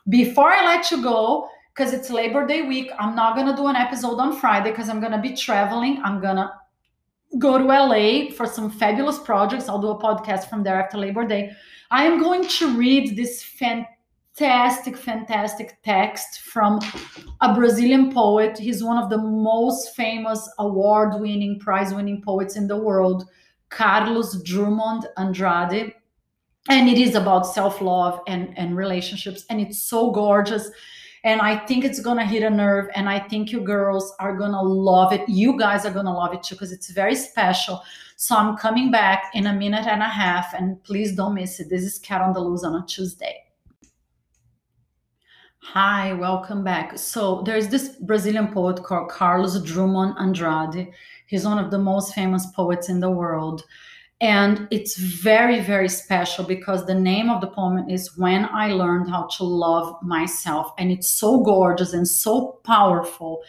Before 0.08 0.50
I 0.50 0.64
let 0.64 0.90
you 0.90 1.02
go, 1.02 1.48
because 1.74 1.92
it's 1.92 2.10
Labor 2.10 2.46
Day 2.46 2.62
week, 2.62 2.90
I'm 2.98 3.14
not 3.14 3.34
going 3.34 3.46
to 3.46 3.56
do 3.56 3.68
an 3.68 3.76
episode 3.76 4.18
on 4.18 4.36
Friday 4.36 4.70
because 4.70 4.88
I'm 4.88 5.00
going 5.00 5.12
to 5.12 5.18
be 5.18 5.34
traveling. 5.34 6.00
I'm 6.04 6.20
going 6.20 6.36
to 6.36 6.52
go 7.38 7.58
to 7.58 7.64
LA 7.64 8.30
for 8.30 8.46
some 8.46 8.70
fabulous 8.70 9.18
projects. 9.18 9.68
I'll 9.68 9.80
do 9.80 9.90
a 9.90 10.00
podcast 10.00 10.48
from 10.50 10.62
there 10.62 10.82
after 10.82 10.98
Labor 10.98 11.26
Day. 11.26 11.52
I 11.90 12.04
am 12.04 12.20
going 12.20 12.46
to 12.46 12.76
read 12.76 13.16
this 13.16 13.42
fantastic, 13.42 13.96
fantastic 14.40 14.96
fantastic 14.96 15.76
text 15.84 16.40
from 16.40 16.80
a 17.42 17.54
Brazilian 17.54 18.10
poet. 18.10 18.56
He's 18.56 18.82
one 18.82 18.96
of 18.96 19.10
the 19.10 19.18
most 19.18 19.94
famous 19.94 20.48
award 20.58 21.20
winning, 21.20 21.60
prize 21.60 21.92
winning 21.92 22.22
poets 22.22 22.56
in 22.56 22.66
the 22.66 22.76
world, 22.78 23.26
Carlos 23.68 24.42
Drummond 24.42 25.06
Andrade. 25.18 25.92
And 26.70 26.88
it 26.88 26.96
is 26.96 27.16
about 27.16 27.46
self 27.46 27.82
love 27.82 28.20
and, 28.26 28.56
and 28.56 28.78
relationships. 28.78 29.44
And 29.50 29.60
it's 29.60 29.82
so 29.82 30.10
gorgeous 30.10 30.70
and 31.22 31.42
I 31.42 31.58
think 31.66 31.84
it's 31.84 32.00
gonna 32.00 32.24
hit 32.24 32.42
a 32.42 32.48
nerve. 32.48 32.88
And 32.94 33.10
I 33.10 33.18
think 33.18 33.52
you 33.52 33.60
girls 33.60 34.14
are 34.20 34.38
gonna 34.38 34.62
love 34.62 35.12
it. 35.12 35.28
You 35.28 35.58
guys 35.58 35.84
are 35.84 35.92
gonna 35.92 36.14
love 36.14 36.32
it 36.32 36.42
too 36.42 36.54
because 36.54 36.72
it's 36.72 36.88
very 36.92 37.14
special. 37.14 37.82
So 38.16 38.34
I'm 38.36 38.56
coming 38.56 38.90
back 38.90 39.24
in 39.34 39.48
a 39.48 39.52
minute 39.52 39.86
and 39.86 40.02
a 40.02 40.08
half, 40.08 40.54
and 40.54 40.82
please 40.82 41.14
don't 41.14 41.34
miss 41.34 41.60
it. 41.60 41.68
This 41.68 41.82
is 41.82 41.98
Cat 41.98 42.22
on 42.22 42.32
the 42.32 42.40
Loose 42.40 42.64
on 42.64 42.74
a 42.74 42.86
Tuesday. 42.86 43.49
Hi, 45.62 46.14
welcome 46.14 46.64
back. 46.64 46.98
So 46.98 47.42
there's 47.42 47.68
this 47.68 47.90
Brazilian 48.00 48.48
poet 48.48 48.82
called 48.82 49.10
Carlos 49.10 49.62
Drummond 49.62 50.16
Andrade. 50.18 50.88
He's 51.26 51.44
one 51.44 51.62
of 51.62 51.70
the 51.70 51.78
most 51.78 52.14
famous 52.14 52.46
poets 52.46 52.88
in 52.88 52.98
the 52.98 53.10
world. 53.10 53.62
And 54.22 54.66
it's 54.70 54.96
very, 54.96 55.60
very 55.60 55.88
special 55.88 56.44
because 56.44 56.86
the 56.86 56.94
name 56.94 57.30
of 57.30 57.40
the 57.40 57.46
poem 57.46 57.88
is 57.88 58.16
When 58.16 58.46
I 58.46 58.72
Learned 58.72 59.10
How 59.10 59.28
to 59.36 59.44
Love 59.44 60.02
Myself. 60.02 60.72
And 60.78 60.90
it's 60.90 61.08
so 61.08 61.40
gorgeous 61.42 61.92
and 61.92 62.08
so 62.08 62.58
powerful. 62.64 63.42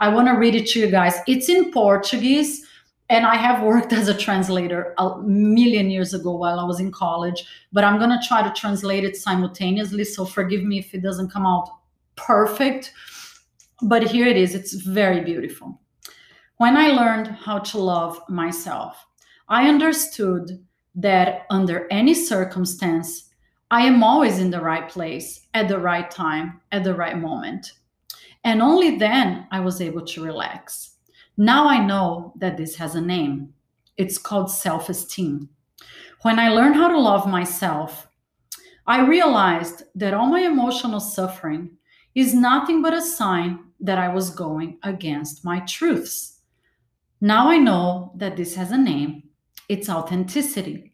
I 0.00 0.08
want 0.08 0.28
to 0.28 0.34
read 0.34 0.54
it 0.54 0.68
to 0.68 0.80
you 0.80 0.90
guys. 0.90 1.16
It's 1.26 1.48
in 1.48 1.72
Portuguese. 1.72 2.65
And 3.08 3.24
I 3.24 3.36
have 3.36 3.62
worked 3.62 3.92
as 3.92 4.08
a 4.08 4.14
translator 4.14 4.94
a 4.98 5.18
million 5.22 5.90
years 5.90 6.12
ago 6.12 6.32
while 6.32 6.58
I 6.58 6.64
was 6.64 6.80
in 6.80 6.90
college, 6.90 7.44
but 7.72 7.84
I'm 7.84 7.98
going 7.98 8.10
to 8.10 8.26
try 8.26 8.42
to 8.42 8.60
translate 8.60 9.04
it 9.04 9.16
simultaneously. 9.16 10.04
So 10.04 10.24
forgive 10.24 10.64
me 10.64 10.78
if 10.78 10.92
it 10.92 11.02
doesn't 11.02 11.30
come 11.30 11.46
out 11.46 11.70
perfect. 12.16 12.92
But 13.82 14.04
here 14.04 14.26
it 14.26 14.36
is. 14.36 14.54
It's 14.54 14.72
very 14.72 15.20
beautiful. 15.20 15.80
When 16.56 16.76
I 16.76 16.88
learned 16.88 17.28
how 17.28 17.58
to 17.58 17.78
love 17.78 18.20
myself. 18.28 19.06
I 19.48 19.68
understood 19.68 20.64
that 20.96 21.46
under 21.50 21.86
any 21.90 22.14
circumstance, 22.14 23.30
I 23.70 23.82
am 23.82 24.02
always 24.02 24.38
in 24.38 24.50
the 24.50 24.60
right 24.60 24.88
place 24.88 25.46
at 25.54 25.68
the 25.68 25.78
right 25.78 26.10
time, 26.10 26.60
at 26.72 26.82
the 26.82 26.94
right 26.94 27.18
moment. 27.18 27.72
And 28.42 28.62
only 28.62 28.96
then 28.96 29.46
I 29.50 29.60
was 29.60 29.80
able 29.80 30.04
to 30.06 30.24
relax. 30.24 30.95
Now 31.36 31.68
I 31.68 31.84
know 31.84 32.32
that 32.36 32.56
this 32.56 32.76
has 32.76 32.94
a 32.94 33.00
name. 33.00 33.52
It's 33.96 34.18
called 34.18 34.50
self 34.50 34.88
esteem. 34.88 35.50
When 36.22 36.38
I 36.38 36.48
learned 36.48 36.76
how 36.76 36.88
to 36.88 36.98
love 36.98 37.28
myself, 37.28 38.08
I 38.86 39.06
realized 39.06 39.82
that 39.94 40.14
all 40.14 40.28
my 40.28 40.40
emotional 40.40 41.00
suffering 41.00 41.76
is 42.14 42.34
nothing 42.34 42.82
but 42.82 42.94
a 42.94 43.02
sign 43.02 43.58
that 43.80 43.98
I 43.98 44.08
was 44.08 44.30
going 44.30 44.78
against 44.82 45.44
my 45.44 45.60
truths. 45.60 46.40
Now 47.20 47.50
I 47.50 47.58
know 47.58 48.12
that 48.16 48.36
this 48.36 48.54
has 48.54 48.70
a 48.70 48.78
name 48.78 49.24
it's 49.68 49.88
authenticity. 49.88 50.92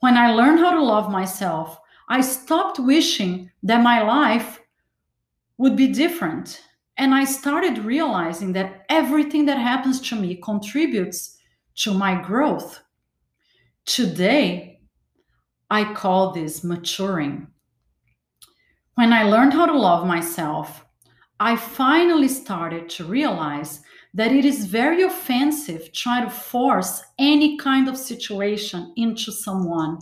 When 0.00 0.16
I 0.16 0.32
learned 0.32 0.60
how 0.60 0.70
to 0.70 0.82
love 0.82 1.10
myself, 1.10 1.78
I 2.08 2.22
stopped 2.22 2.78
wishing 2.78 3.50
that 3.62 3.82
my 3.82 4.02
life 4.02 4.60
would 5.58 5.76
be 5.76 5.88
different. 5.88 6.62
And 6.98 7.14
I 7.14 7.24
started 7.24 7.84
realizing 7.84 8.52
that 8.52 8.84
everything 8.88 9.46
that 9.46 9.58
happens 9.58 10.00
to 10.08 10.16
me 10.16 10.36
contributes 10.36 11.38
to 11.76 11.94
my 11.94 12.20
growth. 12.20 12.80
Today, 13.86 14.80
I 15.70 15.92
call 15.94 16.32
this 16.32 16.62
maturing. 16.62 17.48
When 18.94 19.12
I 19.12 19.22
learned 19.22 19.54
how 19.54 19.66
to 19.66 19.78
love 19.78 20.06
myself, 20.06 20.84
I 21.40 21.56
finally 21.56 22.28
started 22.28 22.88
to 22.90 23.04
realize 23.04 23.80
that 24.14 24.32
it 24.32 24.44
is 24.44 24.66
very 24.66 25.02
offensive 25.02 25.92
trying 25.92 26.24
to 26.24 26.30
force 26.30 27.02
any 27.18 27.56
kind 27.56 27.88
of 27.88 27.96
situation 27.96 28.92
into 28.96 29.32
someone 29.32 29.98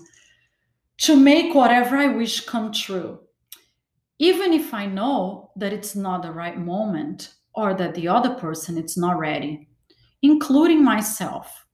to 0.98 1.16
make 1.16 1.54
whatever 1.54 1.96
I 1.96 2.08
wish 2.08 2.44
come 2.44 2.72
true. 2.72 3.20
Even 4.20 4.52
if 4.52 4.74
I 4.74 4.84
know 4.84 5.50
that 5.56 5.72
it's 5.72 5.96
not 5.96 6.20
the 6.22 6.30
right 6.30 6.58
moment 6.58 7.32
or 7.54 7.72
that 7.72 7.94
the 7.94 8.06
other 8.06 8.34
person 8.34 8.76
is 8.76 8.98
not 8.98 9.18
ready, 9.18 9.66
including 10.20 10.84
myself. 10.84 11.64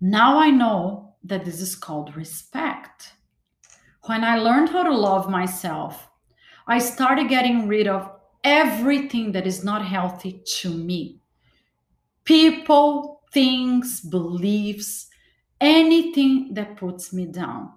Now 0.00 0.38
I 0.38 0.48
know 0.48 1.16
that 1.22 1.44
this 1.44 1.60
is 1.60 1.76
called 1.76 2.16
respect. 2.16 3.12
When 4.06 4.24
I 4.24 4.38
learned 4.38 4.70
how 4.70 4.84
to 4.84 4.96
love 4.96 5.28
myself, 5.28 6.08
I 6.66 6.78
started 6.78 7.28
getting 7.28 7.68
rid 7.68 7.88
of 7.88 8.10
everything 8.42 9.32
that 9.32 9.46
is 9.46 9.62
not 9.62 9.84
healthy 9.86 10.42
to 10.60 10.70
me 10.70 11.20
people, 12.24 13.20
things, 13.34 14.00
beliefs, 14.00 15.08
anything 15.60 16.54
that 16.54 16.74
puts 16.74 17.12
me 17.12 17.26
down. 17.26 17.70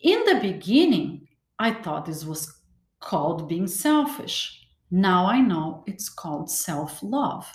In 0.00 0.22
the 0.26 0.38
beginning, 0.40 1.26
I 1.58 1.72
thought 1.72 2.06
this 2.06 2.24
was 2.24 2.59
called 3.00 3.48
being 3.48 3.66
selfish. 3.66 4.66
Now 4.90 5.26
I 5.26 5.40
know 5.40 5.84
it's 5.86 6.08
called 6.08 6.50
self 6.50 7.02
love. 7.02 7.50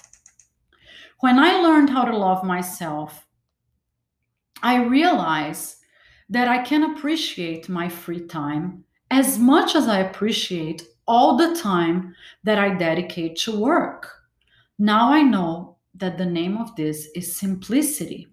When 1.20 1.40
I 1.40 1.62
learned 1.62 1.90
how 1.90 2.06
to 2.06 2.18
love 2.18 2.44
myself, 2.44 3.26
I 4.62 4.84
realized 4.84 5.78
that 6.30 6.48
I 6.48 6.64
can 6.64 6.96
appreciate 6.96 7.70
my 7.70 7.88
free 7.88 8.26
time 8.26 8.84
as 9.12 9.38
much 9.38 9.76
as 9.76 9.88
I 9.88 10.00
appreciate 10.00 10.88
all 11.08 11.38
the 11.38 11.56
time 11.56 12.16
that 12.44 12.58
I 12.58 12.74
dedicate 12.74 13.38
to 13.38 13.60
work. 13.60 14.12
Now 14.80 15.12
I 15.12 15.22
know 15.22 15.78
that 15.96 16.18
the 16.18 16.26
name 16.26 16.58
of 16.58 16.76
this 16.76 17.08
is 17.16 17.38
simplicity. 17.38 18.28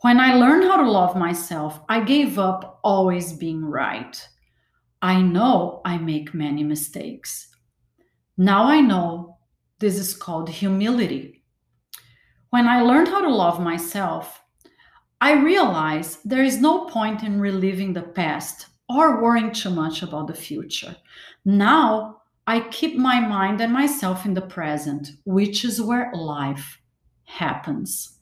When 0.00 0.20
I 0.20 0.34
learned 0.34 0.64
how 0.64 0.76
to 0.76 0.90
love 0.90 1.16
myself, 1.16 1.80
I 1.88 2.00
gave 2.00 2.38
up 2.38 2.80
always 2.84 3.32
being 3.32 3.64
right. 3.64 4.28
I 5.00 5.20
know 5.20 5.80
I 5.84 5.98
make 5.98 6.34
many 6.34 6.64
mistakes. 6.64 7.48
Now 8.36 8.64
I 8.64 8.80
know 8.80 9.38
this 9.78 9.98
is 9.98 10.14
called 10.14 10.48
humility. 10.48 11.44
When 12.50 12.66
I 12.66 12.82
learned 12.82 13.08
how 13.08 13.20
to 13.20 13.34
love 13.34 13.60
myself, 13.60 14.42
I 15.20 15.32
realized 15.32 16.20
there 16.24 16.44
is 16.44 16.60
no 16.60 16.86
point 16.86 17.22
in 17.22 17.40
reliving 17.40 17.92
the 17.92 18.02
past 18.02 18.66
or 18.88 19.22
worrying 19.22 19.52
too 19.52 19.70
much 19.70 20.02
about 20.02 20.26
the 20.28 20.34
future. 20.34 20.96
Now 21.44 22.22
I 22.46 22.60
keep 22.70 22.96
my 22.96 23.20
mind 23.20 23.60
and 23.60 23.72
myself 23.72 24.24
in 24.24 24.34
the 24.34 24.40
present, 24.40 25.10
which 25.24 25.64
is 25.64 25.82
where 25.82 26.10
life 26.14 26.80
happens. 27.24 28.18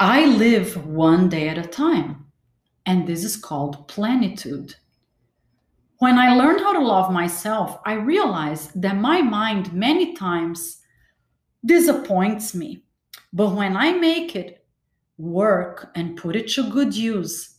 I 0.00 0.26
live 0.26 0.86
one 0.86 1.28
day 1.28 1.48
at 1.48 1.58
a 1.58 1.62
time, 1.62 2.26
and 2.86 3.06
this 3.06 3.22
is 3.22 3.36
called 3.36 3.86
plenitude. 3.88 4.74
When 5.98 6.16
I 6.16 6.36
learned 6.36 6.60
how 6.60 6.72
to 6.74 6.86
love 6.86 7.12
myself, 7.12 7.80
I 7.84 7.94
realized 7.94 8.80
that 8.80 8.96
my 8.96 9.20
mind 9.20 9.72
many 9.72 10.14
times 10.14 10.80
disappoints 11.64 12.54
me. 12.54 12.84
But 13.32 13.56
when 13.56 13.76
I 13.76 13.92
make 13.92 14.36
it 14.36 14.64
work 15.16 15.90
and 15.96 16.16
put 16.16 16.36
it 16.36 16.48
to 16.50 16.70
good 16.70 16.94
use 16.94 17.56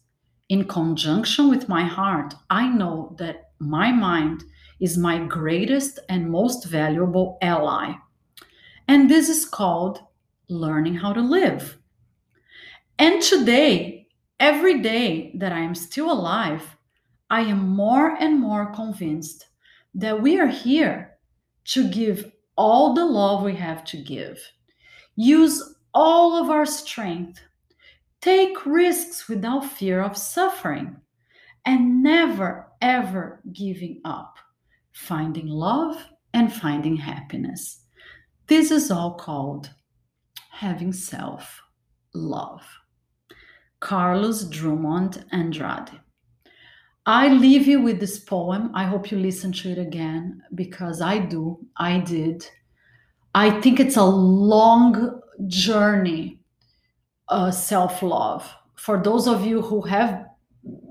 in 0.48 0.64
conjunction 0.70 1.50
with 1.50 1.68
my 1.68 1.84
heart, 1.84 2.34
I 2.50 2.70
know 2.70 3.14
that 3.20 3.52
my 3.60 3.92
mind 3.92 4.46
is 4.80 4.98
my 4.98 5.20
greatest 5.20 6.00
and 6.08 6.32
most 6.32 6.64
valuable 6.64 7.38
ally. 7.42 7.92
And 8.88 9.10
this 9.10 9.28
is 9.28 9.44
called 9.44 10.00
learning 10.48 10.96
how 10.96 11.12
to 11.12 11.22
live. 11.22 11.78
And 12.98 13.22
today, 13.22 14.08
every 14.40 14.82
day 14.82 15.34
that 15.36 15.52
I 15.52 15.60
am 15.60 15.76
still 15.76 16.10
alive, 16.10 16.78
I 17.30 17.42
am 17.42 17.70
more 17.70 18.16
and 18.20 18.40
more 18.40 18.72
convinced 18.74 19.48
that 19.96 20.22
we 20.22 20.40
are 20.40 20.48
here 20.48 21.18
to 21.66 21.90
give 21.90 22.32
all 22.56 22.94
the 22.94 23.06
love 23.06 23.44
we 23.44 23.56
have 23.56 23.84
to 23.86 23.98
give, 23.98 24.42
use 25.16 25.76
all 25.94 26.42
of 26.42 26.50
our 26.50 26.66
strength, 26.66 27.40
take 28.22 28.66
risks 28.66 29.28
without 29.28 29.66
fear 29.66 30.02
of 30.02 30.18
suffering, 30.18 30.98
and 31.66 32.02
never 32.04 32.68
ever 32.82 33.42
giving 33.54 34.02
up 34.06 34.38
finding 34.92 35.48
love 35.48 36.06
and 36.34 36.52
finding 36.52 36.98
happiness. 36.98 37.86
This 38.48 38.72
is 38.72 38.92
all 38.92 39.14
called 39.14 39.70
having 40.52 40.92
self 40.92 41.62
love. 42.14 42.64
Carlos 43.80 44.44
Drummond 44.46 45.26
Andrade. 45.32 46.02
I 47.10 47.30
leave 47.30 47.66
you 47.66 47.82
with 47.82 48.00
this 48.00 48.20
poem. 48.20 48.70
I 48.76 48.84
hope 48.84 49.10
you 49.10 49.18
listen 49.18 49.52
to 49.54 49.72
it 49.72 49.80
again 49.80 50.44
because 50.54 51.02
I 51.02 51.18
do. 51.18 51.58
I 51.76 52.02
did. 52.02 52.48
I 53.34 53.50
think 53.62 53.80
it's 53.80 53.98
a 53.98 54.04
long 54.04 55.20
journey, 55.48 56.38
uh, 57.30 57.50
self 57.50 58.04
love. 58.04 58.48
For 58.76 59.02
those 59.02 59.28
of 59.28 59.44
you 59.44 59.60
who 59.60 59.82
have 59.82 60.24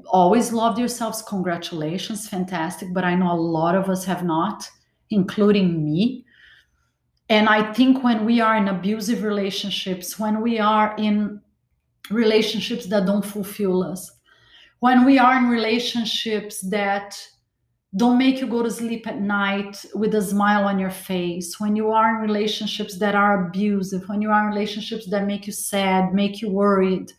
always 0.08 0.52
loved 0.52 0.80
yourselves. 0.80 1.22
Congratulations, 1.22 2.28
fantastic. 2.28 2.92
But 2.92 3.04
I 3.04 3.14
know 3.14 3.30
a 3.30 3.38
lot 3.38 3.76
of 3.76 3.88
us 3.88 4.04
have 4.04 4.24
not, 4.24 4.68
including 5.10 5.84
me. 5.84 6.24
And 7.28 7.48
I 7.48 7.72
think 7.72 8.02
when 8.02 8.24
we 8.24 8.40
are 8.40 8.56
in 8.56 8.66
abusive 8.66 9.22
relationships, 9.22 10.18
when 10.18 10.40
we 10.40 10.58
are 10.58 10.96
in 10.98 11.40
relationships 12.10 12.86
that 12.86 13.06
don't 13.06 13.24
fulfill 13.24 13.84
us, 13.84 14.17
when 14.80 15.04
we 15.04 15.18
are 15.18 15.36
in 15.36 15.48
relationships 15.48 16.60
that 16.70 17.20
don't 17.96 18.18
make 18.18 18.40
you 18.40 18.46
go 18.46 18.62
to 18.62 18.70
sleep 18.70 19.06
at 19.06 19.20
night 19.20 19.84
with 19.94 20.14
a 20.14 20.22
smile 20.22 20.64
on 20.64 20.78
your 20.78 20.90
face, 20.90 21.58
when 21.58 21.74
you 21.74 21.90
are 21.90 22.16
in 22.16 22.20
relationships 22.20 22.98
that 22.98 23.14
are 23.14 23.46
abusive, 23.46 24.08
when 24.08 24.20
you 24.20 24.30
are 24.30 24.42
in 24.42 24.54
relationships 24.54 25.08
that 25.10 25.26
make 25.26 25.46
you 25.46 25.52
sad, 25.52 26.12
make 26.12 26.42
you 26.42 26.50
worried, 26.50 27.12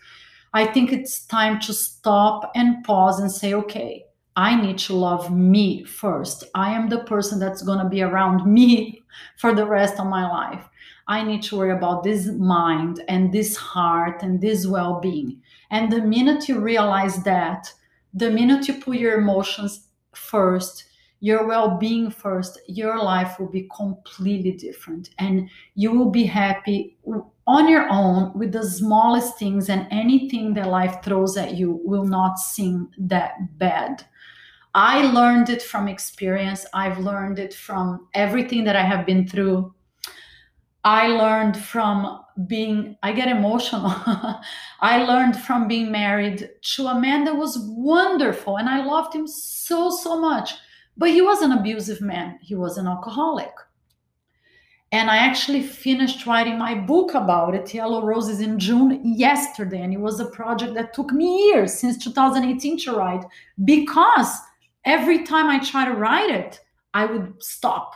I 0.53 0.65
think 0.65 0.91
it's 0.91 1.25
time 1.25 1.59
to 1.61 1.73
stop 1.73 2.51
and 2.55 2.83
pause 2.83 3.19
and 3.19 3.31
say, 3.31 3.53
okay, 3.53 4.05
I 4.35 4.59
need 4.59 4.77
to 4.79 4.93
love 4.93 5.31
me 5.31 5.83
first. 5.83 6.45
I 6.55 6.71
am 6.71 6.87
the 6.87 7.03
person 7.03 7.39
that's 7.39 7.61
going 7.61 7.79
to 7.79 7.89
be 7.89 8.01
around 8.01 8.45
me 8.51 9.03
for 9.37 9.53
the 9.53 9.65
rest 9.65 9.99
of 9.99 10.07
my 10.07 10.27
life. 10.29 10.67
I 11.07 11.23
need 11.23 11.41
to 11.43 11.57
worry 11.57 11.71
about 11.71 12.03
this 12.03 12.27
mind 12.27 13.03
and 13.07 13.33
this 13.33 13.55
heart 13.55 14.21
and 14.21 14.39
this 14.39 14.67
well 14.67 14.99
being. 14.99 15.41
And 15.71 15.91
the 15.91 16.01
minute 16.01 16.47
you 16.47 16.59
realize 16.59 17.23
that, 17.23 17.73
the 18.13 18.29
minute 18.29 18.67
you 18.67 18.75
put 18.75 18.97
your 18.97 19.19
emotions 19.19 19.87
first, 20.13 20.85
your 21.19 21.47
well 21.47 21.77
being 21.77 22.11
first, 22.11 22.59
your 22.67 23.01
life 23.01 23.39
will 23.39 23.49
be 23.49 23.67
completely 23.75 24.51
different. 24.51 25.09
And 25.17 25.49
you 25.75 25.91
will 25.91 26.11
be 26.11 26.23
happy 26.23 26.97
on 27.49 27.67
your 27.67 27.87
own 27.89 28.31
with 28.37 28.51
the 28.51 28.63
smallest 28.63 29.39
things, 29.39 29.69
and 29.69 29.87
anything 29.89 30.53
that 30.53 30.67
life 30.67 31.03
throws 31.03 31.35
at 31.37 31.55
you 31.55 31.81
will 31.83 32.05
not 32.05 32.37
seem 32.37 32.89
that 32.97 33.57
bad. 33.57 34.05
I 34.75 35.11
learned 35.11 35.49
it 35.49 35.61
from 35.61 35.87
experience, 35.87 36.65
I've 36.73 36.99
learned 36.99 37.39
it 37.39 37.53
from 37.53 38.07
everything 38.13 38.63
that 38.65 38.75
I 38.75 38.83
have 38.83 39.05
been 39.05 39.27
through. 39.27 39.73
I 40.83 41.07
learned 41.07 41.57
from 41.57 42.21
being, 42.47 42.95
I 43.03 43.11
get 43.11 43.27
emotional. 43.27 43.91
I 44.79 45.03
learned 45.03 45.35
from 45.35 45.67
being 45.67 45.91
married 45.91 46.49
to 46.75 46.87
a 46.87 46.99
man 46.99 47.25
that 47.25 47.35
was 47.35 47.57
wonderful 47.59 48.57
and 48.57 48.69
I 48.69 48.85
loved 48.85 49.13
him 49.13 49.27
so, 49.27 49.89
so 49.89 50.19
much 50.21 50.53
but 50.99 51.11
he 51.11 51.21
was 51.21 51.41
an 51.41 51.53
abusive 51.53 52.01
man, 52.01 52.37
he 52.41 52.55
was 52.55 52.77
an 52.77 52.85
alcoholic. 52.85 53.53
And 54.91 55.09
I 55.11 55.17
actually 55.17 55.61
finished 55.61 56.25
writing 56.25 56.57
my 56.57 56.73
book 56.73 57.13
about 57.13 57.53
it, 57.53 57.73
Yellow 57.73 58.03
Roses, 58.03 58.41
in 58.41 58.57
June 58.57 59.01
yesterday. 59.03 59.81
And 59.81 59.93
it 59.93 59.99
was 59.99 60.19
a 60.19 60.25
project 60.25 60.73
that 60.73 60.93
took 60.93 61.11
me 61.11 61.45
years, 61.45 61.73
since 61.73 62.03
2018, 62.03 62.79
to 62.79 62.93
write, 62.93 63.23
because 63.65 64.31
every 64.85 65.23
time 65.23 65.47
I 65.47 65.59
try 65.59 65.85
to 65.85 65.93
write 65.93 66.31
it, 66.31 66.59
I 66.95 67.05
would 67.05 67.35
stop 67.39 67.93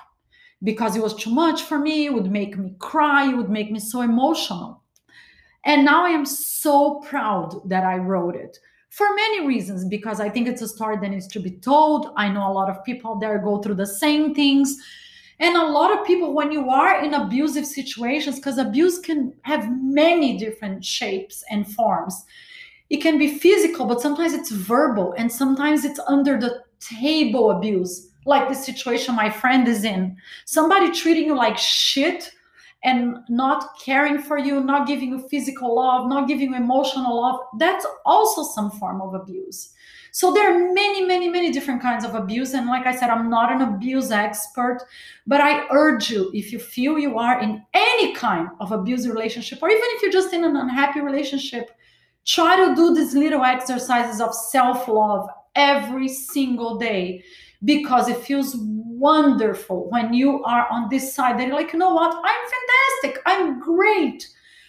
because 0.62 0.96
it 0.96 1.02
was 1.02 1.16
too 1.16 1.32
much 1.32 1.64
for 1.64 1.80
me. 1.80 2.06
It 2.06 2.14
would 2.14 2.32
make 2.32 2.58
me 2.58 2.76
cry, 2.78 3.30
it 3.30 3.36
would 3.36 3.50
make 3.50 3.72
me 3.72 3.80
so 3.80 4.02
emotional. 4.02 4.84
And 5.66 5.84
now 5.84 6.06
I 6.06 6.10
am 6.10 6.26
so 6.26 7.00
proud 7.00 7.68
that 7.70 7.84
I 7.84 7.98
wrote 7.98 8.36
it 8.36 8.60
for 8.94 9.08
many 9.16 9.48
reasons 9.48 9.84
because 9.86 10.20
i 10.20 10.30
think 10.30 10.48
it's 10.48 10.62
a 10.62 10.68
story 10.68 10.98
that 10.98 11.10
needs 11.10 11.26
to 11.26 11.40
be 11.40 11.50
told 11.50 12.14
i 12.16 12.30
know 12.30 12.48
a 12.48 12.54
lot 12.54 12.70
of 12.70 12.84
people 12.84 13.18
there 13.18 13.40
go 13.40 13.60
through 13.60 13.74
the 13.74 13.88
same 13.88 14.36
things 14.36 14.78
and 15.44 15.58
a 15.58 15.66
lot 15.66 15.92
of 15.92 16.06
people 16.08 16.34
when 16.34 16.52
you 16.52 16.70
are 16.70 17.04
in 17.04 17.14
abusive 17.14 17.66
situations 17.66 18.38
because 18.38 18.58
abuse 18.58 19.00
can 19.00 19.34
have 19.42 19.70
many 19.82 20.38
different 20.38 20.84
shapes 20.84 21.44
and 21.52 21.68
forms 21.74 22.24
it 22.90 22.98
can 22.98 23.18
be 23.18 23.38
physical 23.38 23.86
but 23.86 24.02
sometimes 24.02 24.34
it's 24.34 24.52
verbal 24.52 25.14
and 25.18 25.32
sometimes 25.32 25.84
it's 25.84 26.00
under 26.08 26.40
the 26.40 26.64
table 26.80 27.52
abuse 27.52 28.12
like 28.26 28.48
the 28.48 28.56
situation 28.56 29.16
my 29.16 29.30
friend 29.30 29.68
is 29.68 29.84
in 29.84 30.16
somebody 30.46 30.92
treating 30.92 31.26
you 31.26 31.36
like 31.36 31.58
shit 31.58 32.32
and 32.84 33.18
not 33.30 33.80
caring 33.80 34.22
for 34.22 34.38
you, 34.38 34.60
not 34.60 34.88
giving 34.88 35.10
you 35.10 35.28
physical 35.30 35.76
love, 35.76 36.10
not 36.10 36.28
giving 36.28 36.50
you 36.50 36.56
emotional 36.56 37.22
love, 37.22 37.40
that's 37.58 37.86
also 38.06 38.44
some 38.44 38.70
form 38.72 39.02
of 39.02 39.14
abuse. 39.14 39.74
So 40.14 40.32
there 40.32 40.54
are 40.54 40.74
many, 40.74 41.04
many, 41.04 41.28
many 41.28 41.52
different 41.52 41.82
kinds 41.82 42.06
of 42.06 42.14
abuse. 42.14 42.54
And 42.54 42.68
like 42.68 42.86
I 42.86 42.96
said, 42.96 43.10
I'm 43.10 43.32
not 43.32 43.52
an 43.52 43.62
abuse 43.62 44.12
expert, 44.12 44.86
but 45.26 45.42
I 45.42 45.66
urge 45.72 46.12
you, 46.12 46.30
if 46.36 46.54
you 46.54 46.60
feel 46.60 47.00
you 47.00 47.18
are 47.18 47.42
in 47.42 47.66
any 47.74 48.14
kind 48.14 48.50
of 48.60 48.72
abusive 48.72 49.12
relationship, 49.12 49.58
or 49.64 49.72
even 49.72 49.82
if 49.84 50.04
you're 50.04 50.12
just 50.12 50.32
in 50.32 50.44
an 50.44 50.56
unhappy 50.56 51.02
relationship, 51.02 51.72
try 52.26 52.56
to 52.64 52.76
do 52.76 52.94
these 52.94 53.16
little 53.16 53.44
exercises 53.44 54.22
of 54.22 54.36
self 54.36 54.88
love 54.88 55.28
every 55.56 56.08
single 56.08 56.78
day 56.78 57.24
because 57.64 58.08
it 58.08 58.18
feels 58.18 58.56
wonderful 58.60 59.90
when 59.90 60.14
you 60.14 60.44
are 60.44 60.68
on 60.70 60.90
this 60.90 61.12
side 61.16 61.40
that 61.40 61.48
you're 61.48 61.56
like, 61.56 61.74
you 61.74 61.80
know 61.80 61.94
what? 61.96 62.16
I'm 62.24 62.52
fantastic. 63.02 63.24
I'm 63.26 63.60
great. 63.60 64.28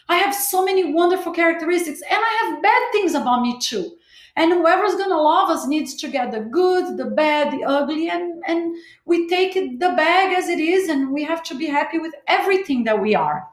I 0.08 0.16
have 0.16 0.34
so 0.34 0.64
many 0.64 0.94
wonderful 0.94 1.32
characteristics 1.32 2.00
and 2.00 2.18
I 2.18 2.46
have 2.46 2.62
bad 2.62 2.82
things 2.92 3.14
about 3.14 3.42
me 3.42 3.58
too. 3.60 3.98
And 4.36 4.52
whoever's 4.52 4.96
gonna 4.96 5.20
love 5.20 5.48
us 5.48 5.66
needs 5.66 5.94
to 5.96 6.08
get 6.08 6.32
the 6.32 6.40
good, 6.40 6.96
the 6.96 7.06
bad, 7.06 7.52
the 7.52 7.64
ugly, 7.64 8.10
and 8.10 8.42
and 8.46 8.76
we 9.04 9.28
take 9.28 9.56
it 9.56 9.78
the 9.78 9.90
bag 9.90 10.36
as 10.36 10.48
it 10.48 10.58
is, 10.58 10.88
and 10.88 11.12
we 11.12 11.22
have 11.22 11.42
to 11.44 11.54
be 11.54 11.66
happy 11.66 11.98
with 11.98 12.14
everything 12.26 12.84
that 12.84 13.00
we 13.00 13.14
are. 13.14 13.46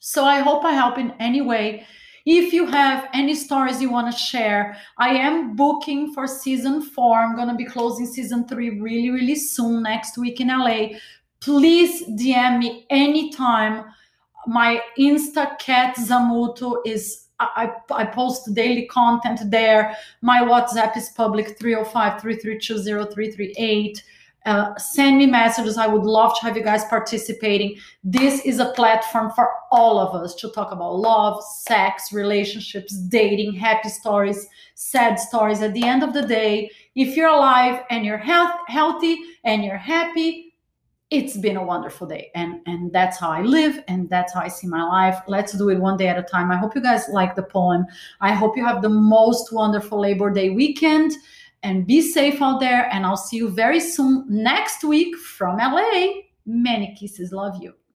So 0.00 0.24
I 0.24 0.40
hope 0.40 0.64
I 0.64 0.72
help 0.72 0.98
in 0.98 1.12
any 1.18 1.40
way 1.40 1.86
if 2.30 2.52
you 2.52 2.66
have 2.66 3.08
any 3.14 3.34
stories 3.34 3.80
you 3.80 3.88
want 3.88 4.12
to 4.12 4.18
share, 4.18 4.76
I 4.98 5.14
am 5.14 5.56
booking 5.56 6.12
for 6.12 6.26
season 6.26 6.82
four. 6.82 7.18
I'm 7.18 7.34
going 7.34 7.48
to 7.48 7.54
be 7.54 7.64
closing 7.64 8.04
season 8.06 8.46
three 8.46 8.80
really, 8.80 9.08
really 9.08 9.34
soon 9.34 9.82
next 9.82 10.18
week 10.18 10.38
in 10.38 10.48
LA. 10.48 10.88
Please 11.40 12.04
DM 12.06 12.58
me 12.58 12.86
anytime. 12.90 13.86
My 14.46 14.82
Insta 14.98 15.58
cat 15.58 15.96
Zamuto 15.96 16.82
is 16.84 17.27
I, 17.40 17.72
I 17.90 18.04
post 18.04 18.52
daily 18.54 18.86
content 18.86 19.50
there. 19.50 19.96
My 20.22 20.40
WhatsApp 20.40 20.96
is 20.96 21.10
public 21.10 21.58
305 21.58 22.20
332 22.20 22.82
0338. 22.82 24.02
Uh, 24.46 24.74
send 24.78 25.18
me 25.18 25.26
messages. 25.26 25.76
I 25.76 25.86
would 25.86 26.04
love 26.04 26.32
to 26.38 26.46
have 26.46 26.56
you 26.56 26.62
guys 26.62 26.84
participating. 26.86 27.76
This 28.02 28.40
is 28.46 28.60
a 28.60 28.72
platform 28.72 29.30
for 29.34 29.50
all 29.70 29.98
of 29.98 30.14
us 30.14 30.34
to 30.36 30.48
talk 30.50 30.72
about 30.72 30.96
love, 30.96 31.42
sex, 31.44 32.12
relationships, 32.12 32.96
dating, 32.96 33.54
happy 33.54 33.90
stories, 33.90 34.46
sad 34.74 35.18
stories. 35.18 35.60
At 35.60 35.74
the 35.74 35.84
end 35.84 36.02
of 36.02 36.14
the 36.14 36.22
day, 36.22 36.70
if 36.94 37.16
you're 37.16 37.28
alive 37.28 37.84
and 37.90 38.06
you're 38.06 38.16
health, 38.16 38.54
healthy 38.68 39.18
and 39.44 39.64
you're 39.64 39.76
happy, 39.76 40.47
it's 41.10 41.38
been 41.38 41.56
a 41.56 41.64
wonderful 41.64 42.06
day 42.06 42.30
and 42.34 42.60
and 42.66 42.92
that's 42.92 43.18
how 43.18 43.30
i 43.30 43.40
live 43.40 43.82
and 43.88 44.10
that's 44.10 44.34
how 44.34 44.40
i 44.40 44.48
see 44.48 44.66
my 44.66 44.82
life. 44.82 45.18
Let's 45.26 45.52
do 45.52 45.70
it 45.70 45.78
one 45.78 45.96
day 45.96 46.08
at 46.08 46.18
a 46.18 46.22
time. 46.22 46.50
I 46.50 46.56
hope 46.56 46.74
you 46.74 46.82
guys 46.82 47.08
like 47.08 47.34
the 47.34 47.42
poem. 47.42 47.86
I 48.20 48.32
hope 48.32 48.56
you 48.56 48.64
have 48.66 48.82
the 48.82 48.90
most 48.90 49.52
wonderful 49.52 50.00
labor 50.00 50.30
day 50.30 50.50
weekend 50.50 51.12
and 51.62 51.86
be 51.86 52.00
safe 52.02 52.40
out 52.40 52.60
there 52.60 52.88
and 52.92 53.04
i'll 53.04 53.16
see 53.16 53.36
you 53.38 53.48
very 53.50 53.80
soon 53.80 54.24
next 54.28 54.84
week 54.84 55.16
from 55.16 55.56
la 55.56 56.12
many 56.46 56.94
kisses. 56.98 57.32
Love 57.32 57.56
you 57.60 57.77